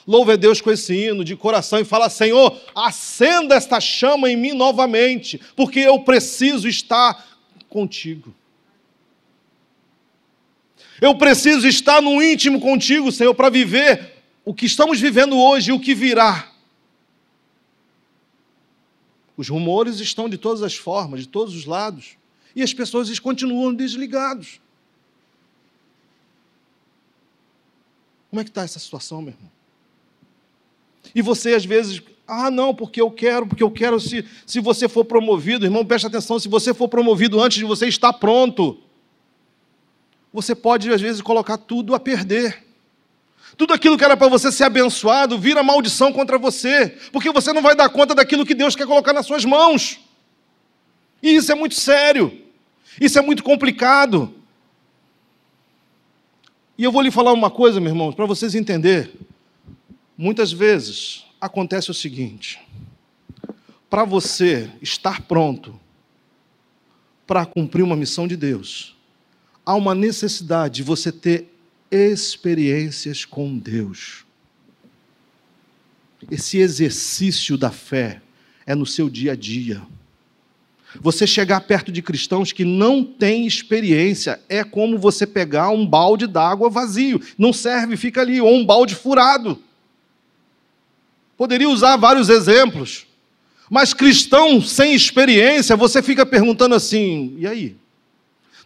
[0.07, 4.37] louve a Deus com esse hino de coração e fala: Senhor, acenda esta chama em
[4.37, 7.27] mim novamente, porque eu preciso estar
[7.69, 8.33] contigo.
[11.01, 14.13] Eu preciso estar no íntimo contigo, Senhor, para viver
[14.45, 16.53] o que estamos vivendo hoje e o que virá.
[19.37, 22.19] Os rumores estão de todas as formas, de todos os lados.
[22.55, 24.61] E as pessoas continuam desligados.
[28.29, 29.51] Como é que está essa situação, meu irmão?
[31.15, 34.89] E você, às vezes, ah, não, porque eu quero, porque eu quero, se, se você
[34.89, 38.79] for promovido, irmão, preste atenção, se você for promovido antes de você estar pronto,
[40.33, 42.67] você pode, às vezes, colocar tudo a perder.
[43.57, 47.63] Tudo aquilo que era para você ser abençoado vira maldição contra você, porque você não
[47.63, 50.01] vai dar conta daquilo que Deus quer colocar nas suas mãos.
[51.23, 52.41] E isso é muito sério,
[53.01, 54.33] isso é muito complicado.
[56.79, 59.13] E eu vou lhe falar uma coisa, meu irmão, para vocês entenderem.
[60.17, 62.61] Muitas vezes acontece o seguinte:
[63.91, 65.79] para você estar pronto
[67.27, 68.97] para cumprir uma missão de Deus,
[69.71, 71.47] há uma necessidade de você ter
[71.91, 74.25] experiências com Deus.
[76.29, 78.21] Esse exercício da fé
[78.67, 79.81] é no seu dia a dia.
[81.01, 86.27] Você chegar perto de cristãos que não têm experiência é como você pegar um balde
[86.27, 89.57] d'água vazio, não serve, fica ali, ou um balde furado.
[91.37, 93.07] Poderia usar vários exemplos,
[93.71, 97.80] mas cristão sem experiência, você fica perguntando assim: e aí?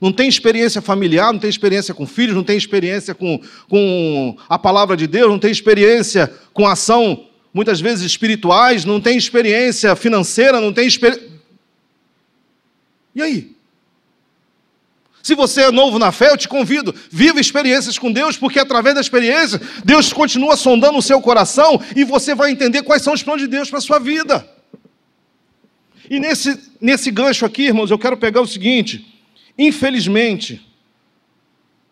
[0.05, 4.59] Não tem experiência familiar, não tem experiência com filhos, não tem experiência com, com a
[4.59, 10.61] palavra de Deus, não tem experiência com ação, muitas vezes espirituais, não tem experiência financeira,
[10.61, 11.27] não tem experiência.
[13.15, 13.57] E aí?
[15.23, 18.95] Se você é novo na fé, eu te convido, viva experiências com Deus, porque através
[18.95, 23.23] da experiência, Deus continua sondando o seu coração e você vai entender quais são os
[23.23, 24.47] planos de Deus para a sua vida.
[26.11, 29.14] E nesse, nesse gancho aqui, irmãos, eu quero pegar o seguinte:
[29.57, 30.67] Infelizmente,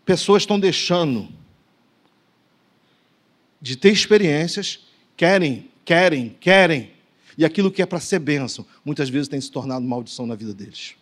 [0.04, 1.28] pessoas estão deixando
[3.60, 6.92] de ter experiências, querem, querem, querem,
[7.38, 10.52] e aquilo que é para ser bênção, muitas vezes tem se tornado maldição na vida
[10.52, 10.96] deles.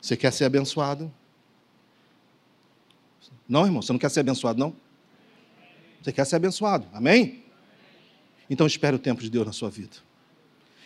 [0.00, 1.12] Você quer ser abençoado?
[3.48, 4.74] Não, irmão, você não quer ser abençoado, não?
[6.02, 7.42] Você quer ser abençoado, amém?
[8.48, 9.96] Então espere o tempo de Deus na sua vida.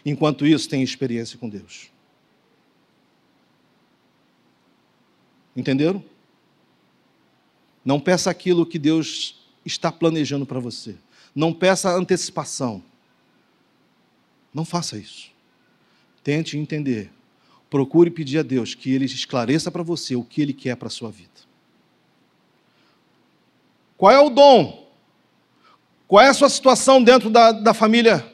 [0.05, 1.91] Enquanto isso, tenha experiência com Deus.
[5.59, 6.05] Entenderam?
[7.85, 10.95] Não peça aquilo que Deus está planejando para você.
[11.35, 12.81] Não peça antecipação.
[14.55, 15.33] Não faça isso.
[16.23, 17.11] Tente entender.
[17.69, 20.93] Procure pedir a Deus que Ele esclareça para você o que Ele quer para a
[20.93, 21.29] sua vida.
[23.97, 24.87] Qual é o dom?
[26.07, 28.33] Qual é a sua situação dentro da, da família?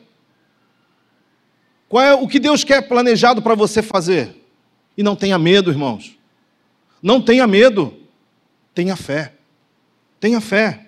[1.89, 4.37] Qual é o que Deus quer planejado para você fazer?
[4.95, 6.14] E não tenha medo, irmãos.
[7.05, 7.95] Não tenha medo,
[8.75, 9.35] tenha fé.
[10.19, 10.87] Tenha fé.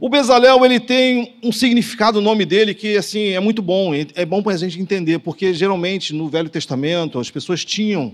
[0.00, 4.24] O Bezalel, ele tem um significado, o nome dele, que assim é muito bom, é
[4.26, 8.12] bom para a gente entender, porque geralmente no Velho Testamento as pessoas tinham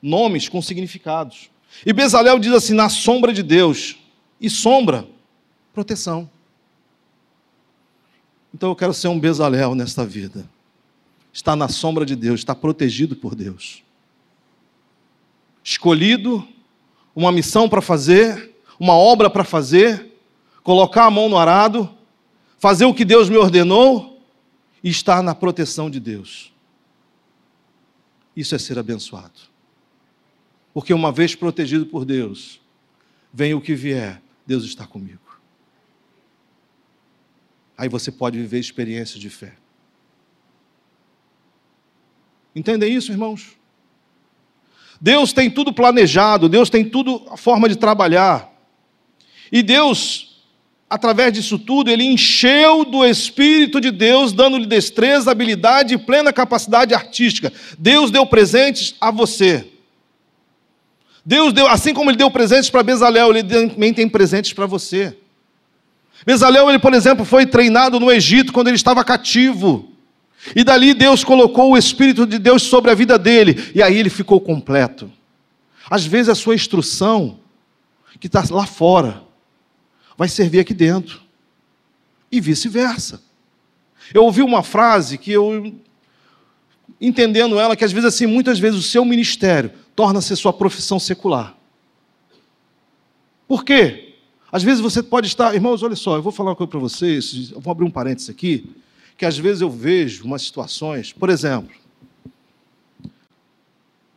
[0.00, 1.50] nomes com significados.
[1.84, 3.98] E Bezalel diz assim: na sombra de Deus.
[4.40, 5.06] E sombra,
[5.74, 6.30] proteção.
[8.54, 10.48] Então eu quero ser um Bezalel nesta vida.
[11.30, 13.82] Está na sombra de Deus, está protegido por Deus
[15.62, 16.46] escolhido,
[17.14, 20.12] uma missão para fazer, uma obra para fazer,
[20.62, 21.88] colocar a mão no arado,
[22.58, 24.20] fazer o que Deus me ordenou
[24.82, 26.52] e estar na proteção de Deus.
[28.36, 29.40] Isso é ser abençoado.
[30.72, 32.60] Porque uma vez protegido por Deus,
[33.32, 35.20] vem o que vier, Deus está comigo.
[37.76, 39.54] Aí você pode viver experiências de fé.
[42.54, 43.56] Entendem isso, irmãos?
[45.02, 48.52] Deus tem tudo planejado, Deus tem tudo a forma de trabalhar.
[49.50, 50.44] E Deus,
[50.88, 56.94] através disso tudo, ele encheu do Espírito de Deus, dando-lhe destreza, habilidade e plena capacidade
[56.94, 57.52] artística.
[57.76, 59.66] Deus deu presentes a você.
[61.26, 65.18] Deus deu, assim como ele deu presentes para Bezalel, ele também tem presentes para você.
[66.24, 69.91] Bezalel, ele, por exemplo, foi treinado no Egito quando ele estava cativo.
[70.56, 73.70] E dali Deus colocou o Espírito de Deus sobre a vida dele.
[73.74, 75.10] E aí ele ficou completo.
[75.88, 77.38] Às vezes a sua instrução,
[78.18, 79.22] que está lá fora,
[80.16, 81.20] vai servir aqui dentro.
[82.30, 83.22] E vice-versa.
[84.12, 85.74] Eu ouvi uma frase que eu,
[87.00, 91.56] entendendo ela, que às vezes assim, muitas vezes o seu ministério torna-se sua profissão secular.
[93.46, 94.14] Por quê?
[94.50, 97.50] Às vezes você pode estar, irmãos, olha só, eu vou falar uma coisa para vocês,
[97.50, 98.70] vou abrir um parênteses aqui,
[99.16, 101.74] que às vezes eu vejo umas situações, por exemplo,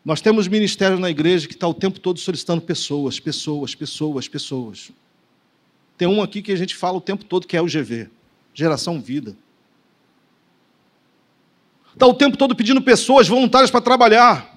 [0.04, 4.92] nós temos ministério na igreja que está o tempo todo solicitando pessoas, pessoas, pessoas, pessoas.
[5.98, 8.10] Tem um aqui que a gente fala o tempo todo que é o GV,
[8.54, 9.36] Geração Vida.
[11.94, 14.56] Está o tempo todo pedindo pessoas voluntárias para trabalhar.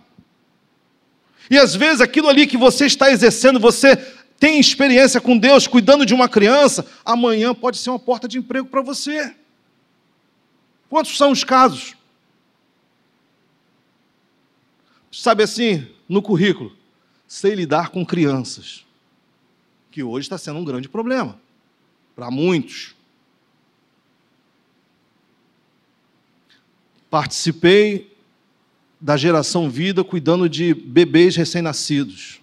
[1.50, 3.96] E às vezes aquilo ali que você está exercendo, você
[4.38, 8.68] tem experiência com Deus, cuidando de uma criança, amanhã pode ser uma porta de emprego
[8.68, 9.34] para você.
[10.88, 11.94] Quantos são os casos?
[15.12, 16.74] Sabe assim, no currículo,
[17.26, 18.86] sei lidar com crianças,
[19.90, 21.38] que hoje está sendo um grande problema
[22.14, 22.94] para muitos.
[27.10, 28.16] Participei
[29.00, 32.40] da geração vida cuidando de bebês recém-nascidos.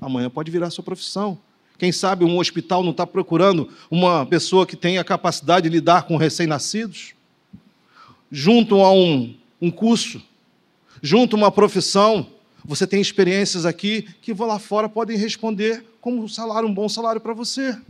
[0.00, 1.38] Amanhã pode virar sua profissão.
[1.78, 6.16] Quem sabe um hospital não está procurando uma pessoa que tenha capacidade de lidar com
[6.16, 7.13] recém-nascidos?
[8.36, 9.32] Junto a um,
[9.62, 10.20] um curso,
[11.00, 12.26] junto a uma profissão,
[12.64, 17.20] você tem experiências aqui que lá fora podem responder como um salário, um bom salário
[17.20, 17.80] para você.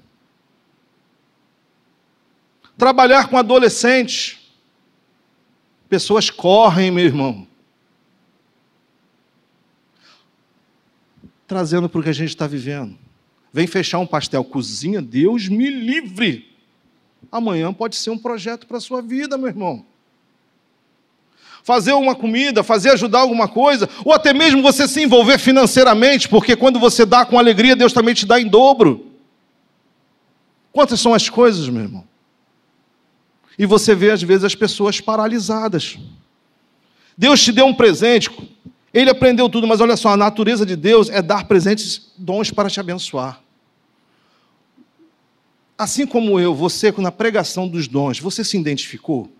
[2.77, 4.39] Trabalhar com adolescentes.
[5.89, 7.47] Pessoas correm, meu irmão.
[11.47, 12.99] trazendo para o que a gente está vivendo.
[13.53, 16.53] Vem fechar um pastel, cozinha, Deus me livre.
[17.31, 19.87] Amanhã pode ser um projeto para a sua vida, meu irmão.
[21.65, 26.55] Fazer uma comida, fazer ajudar alguma coisa, ou até mesmo você se envolver financeiramente, porque
[26.55, 29.07] quando você dá com alegria, Deus também te dá em dobro.
[30.71, 32.05] Quantas são as coisas, meu irmão?
[33.59, 35.99] E você vê, às vezes, as pessoas paralisadas.
[37.17, 38.31] Deus te deu um presente,
[38.93, 42.69] ele aprendeu tudo, mas olha só, a natureza de Deus é dar presentes, dons para
[42.69, 43.41] te abençoar.
[45.79, 49.31] Assim como eu, você, na pregação dos dons, você se identificou?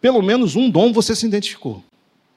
[0.00, 1.84] Pelo menos um dom você se identificou.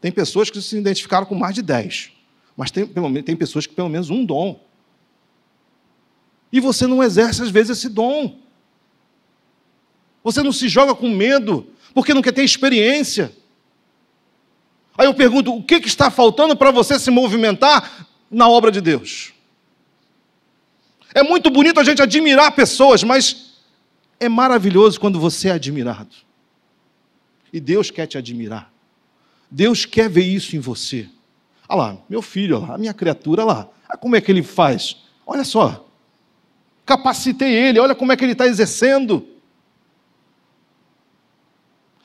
[0.02, 2.12] Tem pessoas que se identificaram com mais de dez,
[2.58, 4.60] mas tem, pelo, tem pessoas que pelo menos um dom.
[6.52, 8.38] E você não exerce, às vezes, esse dom.
[10.24, 13.34] Você não se joga com medo, porque não quer ter experiência.
[14.98, 18.82] Aí eu pergunto: o que, que está faltando para você se movimentar na obra de
[18.82, 19.34] Deus?
[21.16, 23.54] É muito bonito a gente admirar pessoas, mas
[24.20, 26.16] é maravilhoso quando você é admirado.
[27.54, 28.74] E Deus quer te admirar.
[29.50, 31.08] Deus quer ver isso em você.
[31.70, 33.70] Olha lá, meu filho, olha lá, a minha criatura, olha lá.
[33.88, 34.98] Olha como é que ele faz.
[35.26, 35.88] Olha só.
[36.86, 39.26] Capacitei ele, olha como é que ele está exercendo.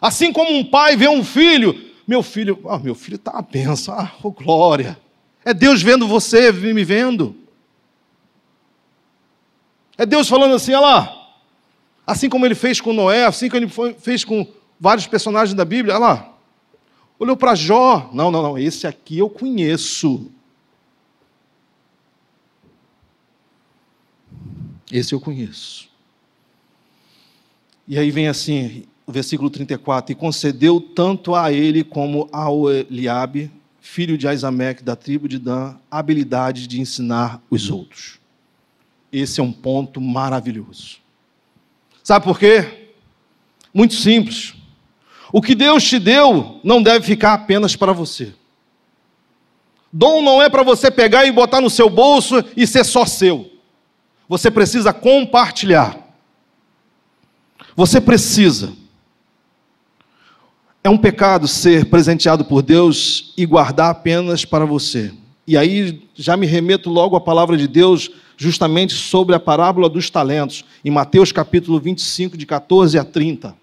[0.01, 3.95] Assim como um pai vê um filho meu filho, oh, meu filho está a benção,
[3.95, 4.99] ah, oh, glória.
[5.45, 7.37] É Deus vendo você, me vendo.
[9.99, 11.29] É Deus falando assim, olha lá.
[12.07, 14.47] Assim como ele fez com Noé, assim como ele foi, fez com
[14.79, 16.35] vários personagens da Bíblia, olha lá.
[17.18, 18.11] Olhou para Jó.
[18.12, 20.31] Não, não, não, esse aqui eu conheço.
[24.91, 25.89] Esse eu conheço.
[27.87, 32.47] E aí vem assim: o versículo 34, e concedeu tanto a ele como a
[32.91, 33.51] Eliabe,
[33.81, 38.18] filho de Aizamek, da tribo de Dan, habilidade de ensinar os outros.
[39.11, 40.99] Esse é um ponto maravilhoso.
[42.05, 42.91] Sabe por quê?
[43.72, 44.58] Muito simples.
[45.33, 48.33] O que Deus te deu não deve ficar apenas para você.
[49.93, 53.51] Dom não é para você pegar e botar no seu bolso e ser só seu.
[54.29, 55.97] Você precisa compartilhar.
[57.74, 58.72] Você precisa
[60.89, 65.12] é um pecado ser presenteado por Deus e guardar apenas para você.
[65.47, 70.09] E aí já me remeto logo à palavra de Deus, justamente sobre a parábola dos
[70.09, 73.55] talentos, em Mateus capítulo 25, de 14 a 30.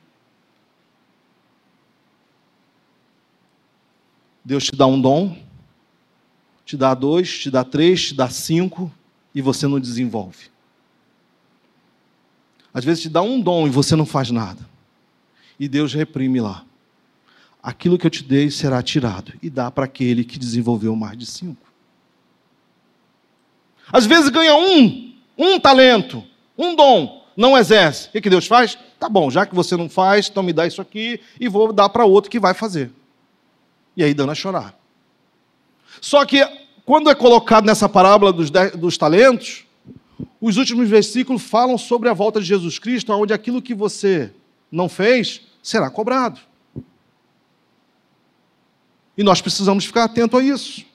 [4.46, 5.36] Deus te dá um dom,
[6.64, 8.92] te dá dois, te dá três, te dá cinco,
[9.34, 10.50] e você não desenvolve.
[12.72, 14.62] Às vezes te dá um dom e você não faz nada.
[15.60, 16.64] E Deus reprime lá.
[17.64, 21.26] Aquilo que eu te dei será tirado e dá para aquele que desenvolveu mais de
[21.26, 21.66] cinco.
[23.92, 26.24] Às vezes ganha um, um talento,
[26.58, 28.10] um dom, não exerce.
[28.10, 28.78] O que, Deus faz?
[29.00, 31.90] Tá bom, já que você não faz, então me dá isso aqui e vou dar
[31.90, 32.92] para outro que vai fazer.
[33.96, 34.78] E aí dando a chorar.
[36.02, 36.46] Só que
[36.86, 39.66] quando é colocado nessa parábola dos, dos talentos,
[40.40, 44.32] os últimos versículos falam sobre a volta de Jesus Cristo, onde aquilo que você
[44.72, 46.40] não fez será cobrado.
[49.18, 50.86] E nós precisamos ficar atento a isso.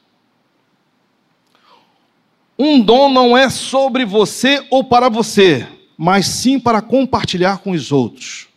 [2.58, 7.90] Um dom não é sobre você ou para você, mas sim para compartilhar com os
[7.90, 8.48] outros.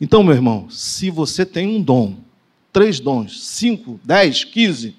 [0.00, 2.16] Então, meu irmão, se você tem um dom,
[2.76, 4.94] três dons, cinco, dez, quinze,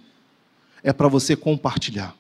[0.82, 2.15] é para você compartilhar.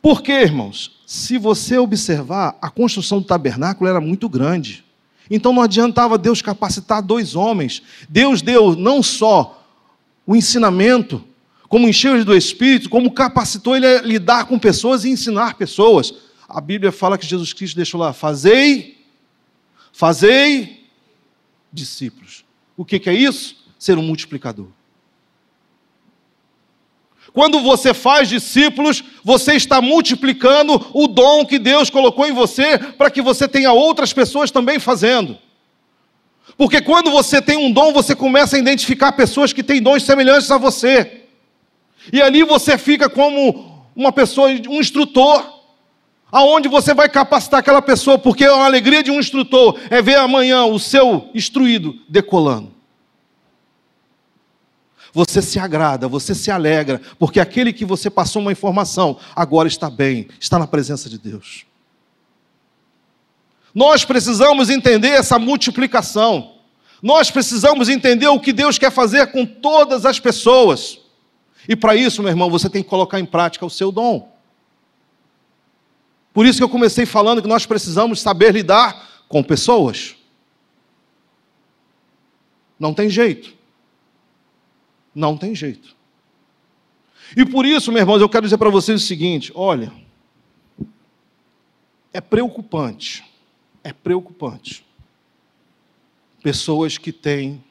[0.00, 0.98] Por quê, irmãos?
[1.06, 4.82] Se você observar, a construção do tabernáculo era muito grande.
[5.30, 7.82] Então não adiantava Deus capacitar dois homens.
[8.08, 9.62] Deus deu não só
[10.26, 11.22] o ensinamento,
[11.68, 16.14] como encheu ele do Espírito, como capacitou ele a lidar com pessoas e ensinar pessoas.
[16.48, 19.04] A Bíblia fala que Jesus Cristo deixou lá: fazei,
[19.92, 20.88] fazei
[21.70, 22.45] discípulos.
[22.76, 23.56] O que é isso?
[23.78, 24.68] Ser um multiplicador.
[27.32, 33.10] Quando você faz discípulos, você está multiplicando o dom que Deus colocou em você para
[33.10, 35.36] que você tenha outras pessoas também fazendo.
[36.56, 40.50] Porque quando você tem um dom, você começa a identificar pessoas que têm dons semelhantes
[40.50, 41.24] a você.
[42.10, 45.55] E ali você fica como uma pessoa, um instrutor,
[46.30, 50.64] aonde você vai capacitar aquela pessoa, porque a alegria de um instrutor é ver amanhã
[50.64, 52.76] o seu instruído decolando
[55.16, 59.88] você se agrada, você se alegra, porque aquele que você passou uma informação agora está
[59.88, 61.64] bem, está na presença de Deus.
[63.74, 66.56] Nós precisamos entender essa multiplicação.
[67.02, 70.98] Nós precisamos entender o que Deus quer fazer com todas as pessoas.
[71.66, 74.35] E para isso, meu irmão, você tem que colocar em prática o seu dom.
[76.36, 80.16] Por isso que eu comecei falando que nós precisamos saber lidar com pessoas.
[82.78, 83.54] Não tem jeito.
[85.14, 85.96] Não tem jeito.
[87.34, 89.90] E por isso, meus irmãos, eu quero dizer para vocês o seguinte: olha,
[92.12, 93.24] é preocupante,
[93.82, 94.84] é preocupante.
[96.42, 97.64] Pessoas que têm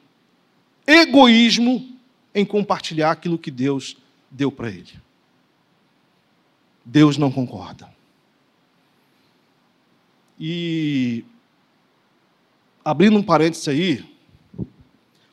[0.84, 1.96] egoísmo
[2.34, 3.96] em compartilhar aquilo que Deus
[4.28, 4.92] deu para ele.
[6.84, 7.94] Deus não concorda.
[10.38, 11.24] E
[12.84, 14.04] abrindo um parênteses aí,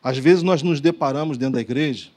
[0.02, 2.10] às vezes nós nos deparamos dentro da igreja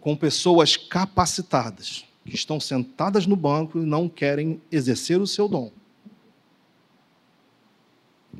[0.00, 5.70] com pessoas capacitadas, que estão sentadas no banco e não querem exercer o seu dom.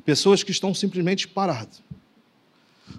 [0.03, 1.81] Pessoas que estão simplesmente paradas.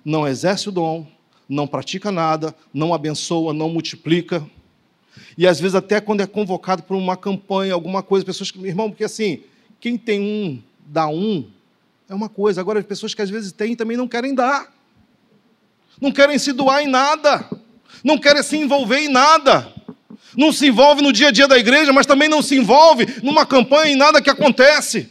[0.05, 1.07] Não exerce o dom,
[1.49, 4.45] não pratica nada, não abençoa, não multiplica.
[5.39, 8.91] E às vezes até quando é convocado por uma campanha, alguma coisa, pessoas que, irmão,
[8.91, 9.45] porque assim,
[9.87, 11.49] quem tem um, dá um,
[12.09, 12.61] é uma coisa.
[12.61, 14.74] Agora, as pessoas que às vezes têm também não querem dar
[16.01, 17.49] não querem se doar em nada,
[18.03, 19.72] não querem se envolver em nada.
[20.37, 23.47] Não se envolve no dia a dia da igreja, mas também não se envolve numa
[23.47, 25.09] campanha em nada que acontece.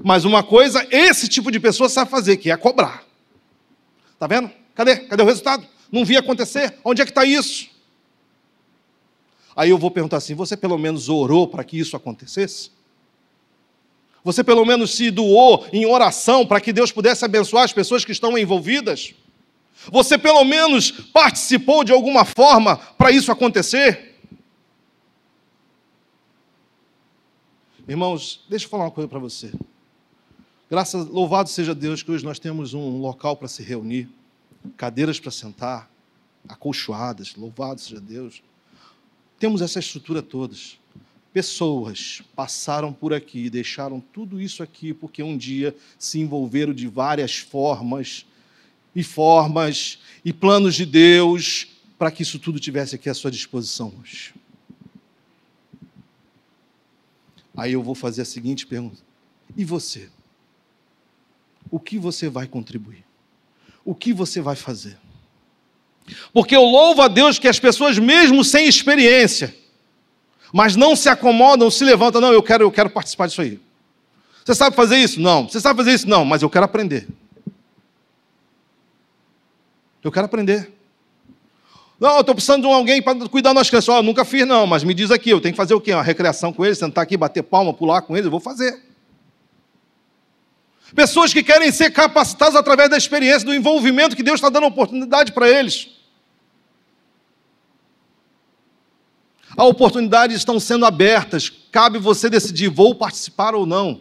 [0.00, 3.02] Mas uma coisa, esse tipo de pessoa sabe fazer, que é cobrar.
[4.16, 4.48] Tá vendo?
[4.76, 4.96] Cadê?
[4.96, 5.66] Cadê o resultado?
[5.90, 6.78] Não vi acontecer.
[6.84, 7.68] Onde é que está isso?
[9.56, 12.75] Aí eu vou perguntar assim: você pelo menos orou para que isso acontecesse?
[14.26, 18.10] Você pelo menos se doou em oração para que Deus pudesse abençoar as pessoas que
[18.10, 19.14] estão envolvidas?
[19.92, 24.16] Você pelo menos participou de alguma forma para isso acontecer?
[27.86, 29.52] Irmãos, deixa eu falar uma coisa para você.
[30.68, 34.08] Graças, louvado seja Deus que hoje nós temos um local para se reunir,
[34.76, 35.88] cadeiras para sentar,
[36.48, 38.42] acolchoadas, louvado seja Deus.
[39.38, 40.80] Temos essa estrutura todas.
[41.36, 47.36] Pessoas passaram por aqui, deixaram tudo isso aqui porque um dia se envolveram de várias
[47.36, 48.24] formas
[48.94, 51.66] e formas e planos de Deus
[51.98, 54.32] para que isso tudo tivesse aqui à sua disposição hoje.
[57.54, 59.02] Aí eu vou fazer a seguinte pergunta:
[59.54, 60.08] e você?
[61.70, 63.04] O que você vai contribuir?
[63.84, 64.96] O que você vai fazer?
[66.32, 69.54] Porque eu louvo a Deus que as pessoas, mesmo sem experiência,
[70.56, 73.60] mas não se acomodam, se levantam, não, eu quero, eu quero participar disso aí.
[74.42, 75.20] Você sabe fazer isso?
[75.20, 75.46] Não.
[75.46, 76.08] Você sabe fazer isso?
[76.08, 77.06] Não, mas eu quero aprender.
[80.02, 80.72] Eu quero aprender.
[82.00, 83.94] Não, eu estou precisando de alguém para cuidar das crianças.
[83.94, 85.92] Oh, nunca fiz, não, mas me diz aqui, eu tenho que fazer o quê?
[85.92, 88.82] Uma recreação com eles, sentar aqui, bater palma, pular com eles, eu vou fazer.
[90.94, 95.32] Pessoas que querem ser capacitadas através da experiência, do envolvimento que Deus está dando oportunidade
[95.32, 95.95] para eles.
[99.64, 104.00] Oportunidades estão sendo abertas, cabe você decidir: vou participar ou não.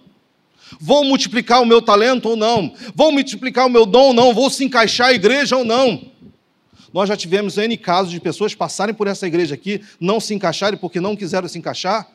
[0.79, 2.73] Vou multiplicar o meu talento ou não?
[2.93, 4.33] Vou multiplicar o meu dom ou não?
[4.33, 6.11] Vou se encaixar a igreja ou não?
[6.91, 10.79] Nós já tivemos N casos de pessoas passarem por essa igreja aqui, não se encaixarem
[10.79, 12.09] porque não quiseram se encaixar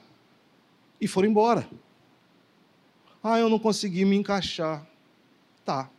[1.00, 1.68] e foram embora.
[3.22, 4.86] Ah, eu não consegui me encaixar.
[5.64, 5.90] Tá.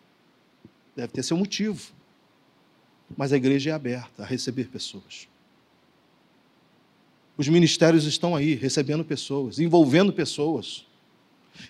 [0.95, 1.91] Deve ter seu motivo.
[3.15, 5.27] Mas a igreja é aberta a receber pessoas.
[7.41, 10.85] Os ministérios estão aí, recebendo pessoas, envolvendo pessoas.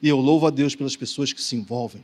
[0.04, 2.04] E eu louvo a Deus pelas pessoas que se envolvem.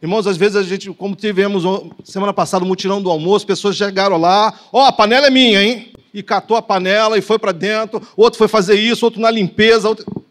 [0.00, 1.64] Irmãos, às vezes a gente, como tivemos
[2.02, 5.62] semana passada o mutirão do almoço, pessoas chegaram lá, ó, oh, a panela é minha,
[5.62, 5.92] hein?
[6.14, 9.90] E catou a panela e foi para dentro, outro foi fazer isso, outro na limpeza.
[9.90, 10.24] Outro...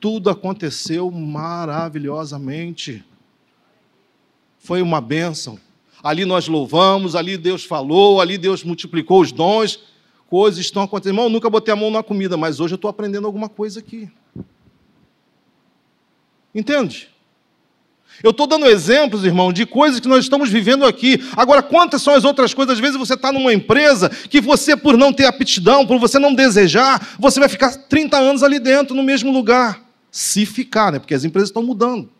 [0.00, 3.04] Tudo aconteceu maravilhosamente.
[4.58, 5.60] Foi uma bênção.
[6.02, 9.78] Ali nós louvamos, ali Deus falou, ali Deus multiplicou os dons,
[10.30, 11.14] coisas estão acontecendo.
[11.14, 13.80] Irmão, eu nunca botei a mão na comida, mas hoje eu estou aprendendo alguma coisa
[13.80, 14.08] aqui.
[16.54, 17.10] Entende?
[18.22, 21.18] Eu estou dando exemplos, irmão, de coisas que nós estamos vivendo aqui.
[21.36, 22.74] Agora, quantas são as outras coisas?
[22.74, 26.34] Às vezes você está numa empresa que você, por não ter aptidão, por você não
[26.34, 29.82] desejar, você vai ficar 30 anos ali dentro, no mesmo lugar.
[30.10, 30.98] Se ficar, né?
[30.98, 32.10] Porque as empresas estão mudando.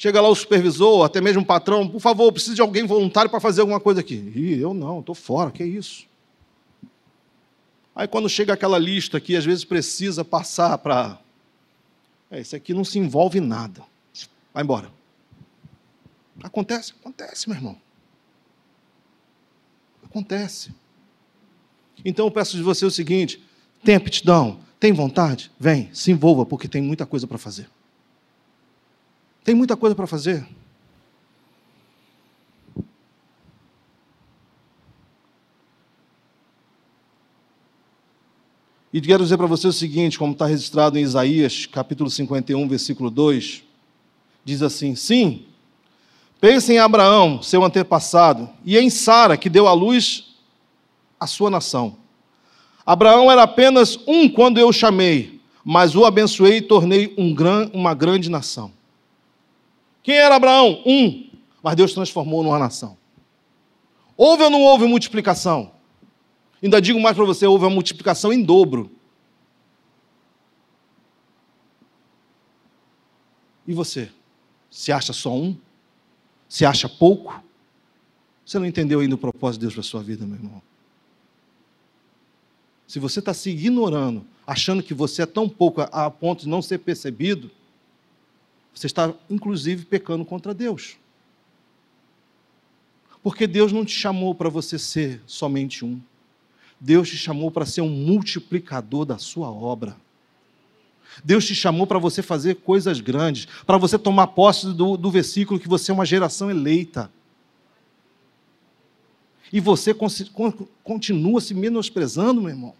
[0.00, 3.38] Chega lá o supervisor, até mesmo o patrão, por favor, preciso de alguém voluntário para
[3.38, 4.14] fazer alguma coisa aqui.
[4.34, 6.06] Ih, eu não, estou fora, que isso?
[7.94, 11.20] Aí quando chega aquela lista que às vezes precisa passar para
[12.30, 13.82] é, esse aqui não se envolve em nada.
[14.54, 14.90] Vai embora.
[16.42, 16.94] Acontece?
[16.98, 17.76] Acontece, meu irmão.
[20.02, 20.74] Acontece.
[22.02, 23.44] Então eu peço de você o seguinte:
[23.84, 25.52] tem aptidão, tem vontade?
[25.60, 27.68] Vem, se envolva, porque tem muita coisa para fazer.
[29.50, 30.46] Tem muita coisa para fazer.
[38.92, 43.10] E quero dizer para você o seguinte, como está registrado em Isaías, capítulo 51, versículo
[43.10, 43.64] 2,
[44.44, 45.46] diz assim: Sim,
[46.40, 50.36] pense em Abraão, seu antepassado, e em Sara, que deu à luz
[51.18, 51.96] a sua nação.
[52.86, 57.68] Abraão era apenas um quando eu o chamei, mas o abençoei e tornei um gran,
[57.74, 58.78] uma grande nação.
[60.02, 60.82] Quem era Abraão?
[60.86, 61.30] Um,
[61.62, 62.96] mas Deus transformou numa nação.
[64.16, 65.72] Houve ou não houve multiplicação?
[66.62, 68.90] Ainda digo mais para você: houve uma multiplicação em dobro.
[73.66, 74.10] E você?
[74.70, 75.56] Se acha só um?
[76.48, 77.42] Se acha pouco?
[78.44, 80.62] Você não entendeu ainda o propósito de Deus para a sua vida, meu irmão.
[82.86, 86.60] Se você está se ignorando, achando que você é tão pouco a ponto de não
[86.60, 87.48] ser percebido,
[88.74, 90.96] você está, inclusive, pecando contra Deus.
[93.22, 96.00] Porque Deus não te chamou para você ser somente um.
[96.80, 99.96] Deus te chamou para ser um multiplicador da sua obra.
[101.22, 105.60] Deus te chamou para você fazer coisas grandes, para você tomar posse do, do versículo
[105.60, 107.10] que você é uma geração eleita.
[109.52, 109.92] E você
[110.84, 112.74] continua se menosprezando, meu irmão.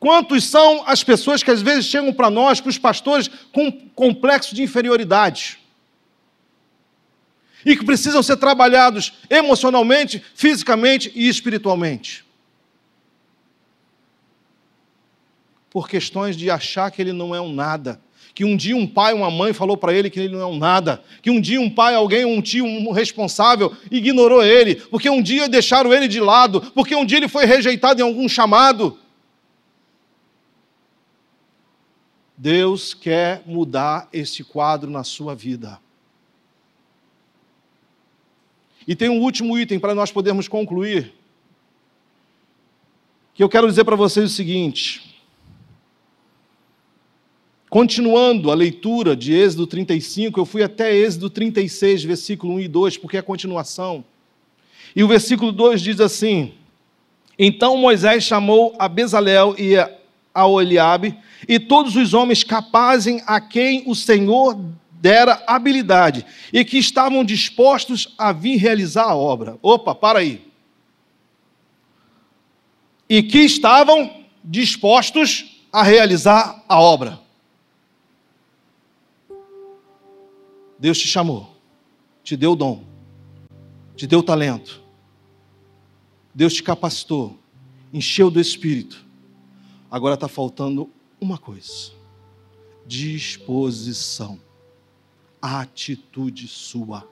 [0.00, 4.54] Quantos são as pessoas que às vezes chegam para nós, para os pastores, com complexo
[4.54, 5.58] de inferioridade?
[7.64, 12.24] e que precisam ser trabalhados emocionalmente, fisicamente e espiritualmente.
[15.70, 18.00] Por questões de achar que ele não é um nada.
[18.34, 20.56] Que um dia um pai, uma mãe falou para ele que ele não é um
[20.56, 21.02] nada.
[21.20, 24.76] Que um dia um pai, alguém, um tio, um responsável ignorou ele.
[24.76, 26.60] Porque um dia deixaram ele de lado.
[26.74, 28.98] Porque um dia ele foi rejeitado em algum chamado.
[32.38, 35.80] Deus quer mudar esse quadro na sua vida.
[38.86, 41.12] E tem um último item para nós podermos concluir.
[43.34, 45.20] Que eu quero dizer para vocês o seguinte.
[47.68, 52.96] Continuando a leitura de Êxodo 35, eu fui até Êxodo 36, versículo 1 e 2,
[52.98, 54.04] porque é a continuação.
[54.94, 56.54] E o versículo 2 diz assim:
[57.36, 59.97] Então Moisés chamou a Bezalel e a
[60.46, 64.58] Oliabe e todos os homens capazes a quem o Senhor
[65.00, 69.58] dera habilidade e que estavam dispostos a vir realizar a obra.
[69.62, 70.46] Opa, para aí.
[73.08, 77.20] E que estavam dispostos a realizar a obra.
[80.78, 81.56] Deus te chamou,
[82.22, 82.84] te deu dom,
[83.96, 84.80] te deu talento,
[86.32, 87.36] Deus te capacitou,
[87.92, 89.07] encheu do Espírito.
[89.90, 91.92] Agora está faltando uma coisa:
[92.86, 94.38] disposição,
[95.40, 97.08] atitude sua.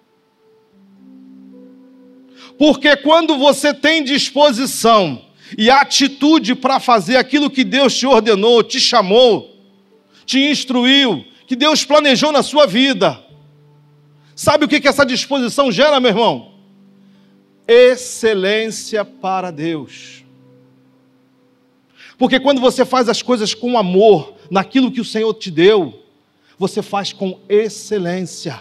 [2.59, 5.25] Porque quando você tem disposição
[5.57, 9.57] e atitude para fazer aquilo que Deus te ordenou, te chamou,
[10.25, 13.23] te instruiu, que Deus planejou na sua vida,
[14.35, 16.53] sabe o que, que essa disposição gera, meu irmão?
[17.67, 20.26] Excelência para Deus.
[22.19, 26.03] Porque quando você faz as coisas com amor, naquilo que o Senhor te deu,
[26.59, 28.61] você faz com excelência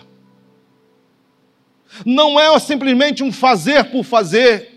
[2.03, 4.74] não é simplesmente um fazer por fazer.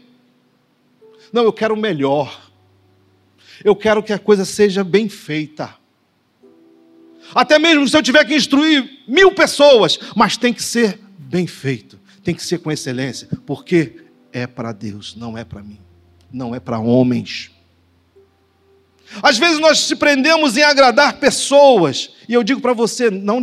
[1.32, 2.50] Não, eu quero o melhor.
[3.64, 5.74] Eu quero que a coisa seja bem feita.
[7.34, 11.98] Até mesmo se eu tiver que instruir mil pessoas, mas tem que ser bem feito,
[12.22, 13.96] tem que ser com excelência, porque
[14.32, 15.78] é para Deus, não é para mim,
[16.32, 17.50] não é para homens.
[19.22, 23.42] Às vezes nós se prendemos em agradar pessoas, e eu digo para você: não,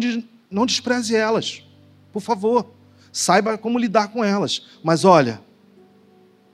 [0.49, 1.63] não despreze elas,
[2.11, 2.75] por favor
[3.15, 4.67] saiba como lidar com elas.
[4.83, 5.41] Mas olha,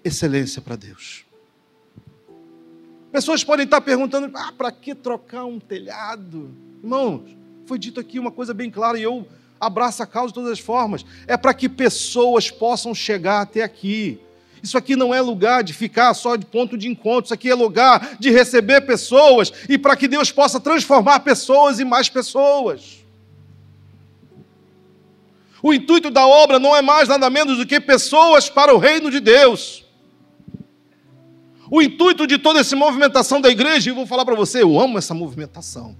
[0.03, 1.25] excelência para Deus.
[3.11, 6.55] Pessoas podem estar perguntando: ah, para que trocar um telhado?
[6.83, 7.35] Irmãos,
[7.65, 9.27] foi dito aqui uma coisa bem clara e eu
[9.59, 11.03] abraço a causa de todas as formas.
[11.25, 14.19] É para que pessoas possam chegar até aqui.
[14.63, 17.55] Isso aqui não é lugar de ficar só de ponto de encontro, isso aqui é
[17.55, 22.99] lugar de receber pessoas e para que Deus possa transformar pessoas em mais pessoas.
[25.63, 29.11] O intuito da obra não é mais nada menos do que pessoas para o reino
[29.11, 29.85] de Deus.
[31.69, 34.97] O intuito de toda essa movimentação da igreja, e vou falar para você, eu amo
[34.97, 35.95] essa movimentação.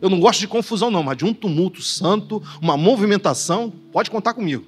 [0.00, 4.34] Eu não gosto de confusão, não, mas de um tumulto santo, uma movimentação, pode contar
[4.34, 4.66] comigo,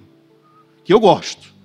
[0.83, 1.56] que eu gosto.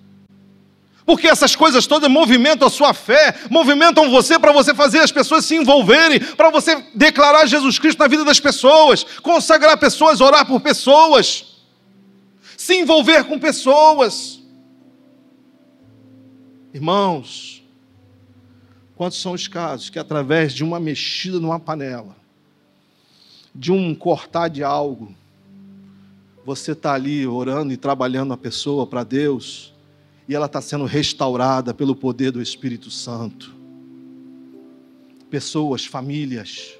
[1.11, 5.43] Porque essas coisas todas movimentam a sua fé, movimentam você para você fazer as pessoas
[5.43, 10.61] se envolverem, para você declarar Jesus Cristo na vida das pessoas, consagrar pessoas, orar por
[10.61, 11.51] pessoas
[12.61, 14.39] se envolver com pessoas.
[16.71, 17.63] Irmãos,
[18.95, 22.15] quantos são os casos que através de uma mexida numa panela,
[23.53, 25.15] de um cortar de algo,
[26.45, 29.73] você está ali orando e trabalhando a pessoa para Deus,
[30.27, 33.53] e ela está sendo restaurada pelo poder do Espírito Santo.
[35.29, 36.77] Pessoas, famílias,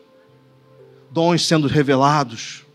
[1.12, 2.66] dons sendo revelados,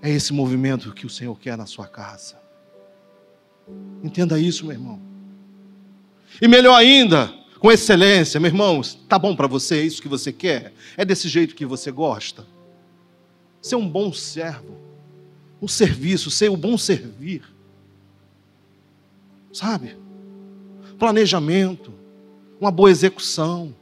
[0.00, 2.40] é esse movimento que o Senhor quer na sua casa.
[4.02, 5.00] Entenda isso, meu irmão.
[6.40, 10.32] E melhor ainda, com excelência, meu irmão, tá bom para você, é isso que você
[10.32, 10.72] quer?
[10.96, 12.44] É desse jeito que você gosta?
[13.60, 14.76] Ser um bom servo,
[15.60, 17.44] um serviço, ser o um bom servir.
[19.52, 19.96] Sabe?
[20.98, 21.92] Planejamento,
[22.60, 23.74] uma boa execução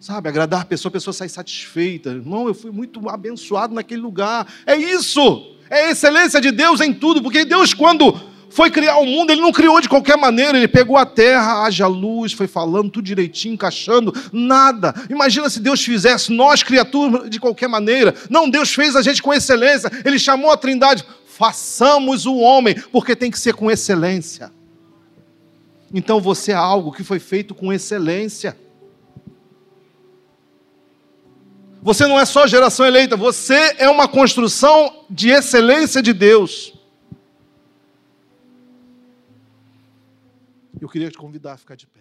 [0.00, 2.08] Sabe, agradar a pessoa, a pessoa sai satisfeita.
[2.08, 4.46] Irmão, eu fui muito abençoado naquele lugar.
[4.64, 5.54] É isso.
[5.68, 9.42] É a excelência de Deus em tudo, porque Deus, quando foi criar o mundo, ele
[9.42, 13.52] não criou de qualquer maneira, ele pegou a terra, haja luz, foi falando tudo direitinho,
[13.52, 14.94] encaixando, nada.
[15.10, 18.14] Imagina se Deus fizesse nós, criaturas, de qualquer maneira.
[18.30, 21.04] Não, Deus fez a gente com excelência, ele chamou a trindade,
[21.40, 24.52] façamos o homem, porque tem que ser com excelência.
[25.90, 28.54] Então você é algo que foi feito com excelência.
[31.80, 36.74] Você não é só geração eleita, você é uma construção de excelência de Deus.
[40.78, 41.99] Eu queria te convidar a ficar de pé.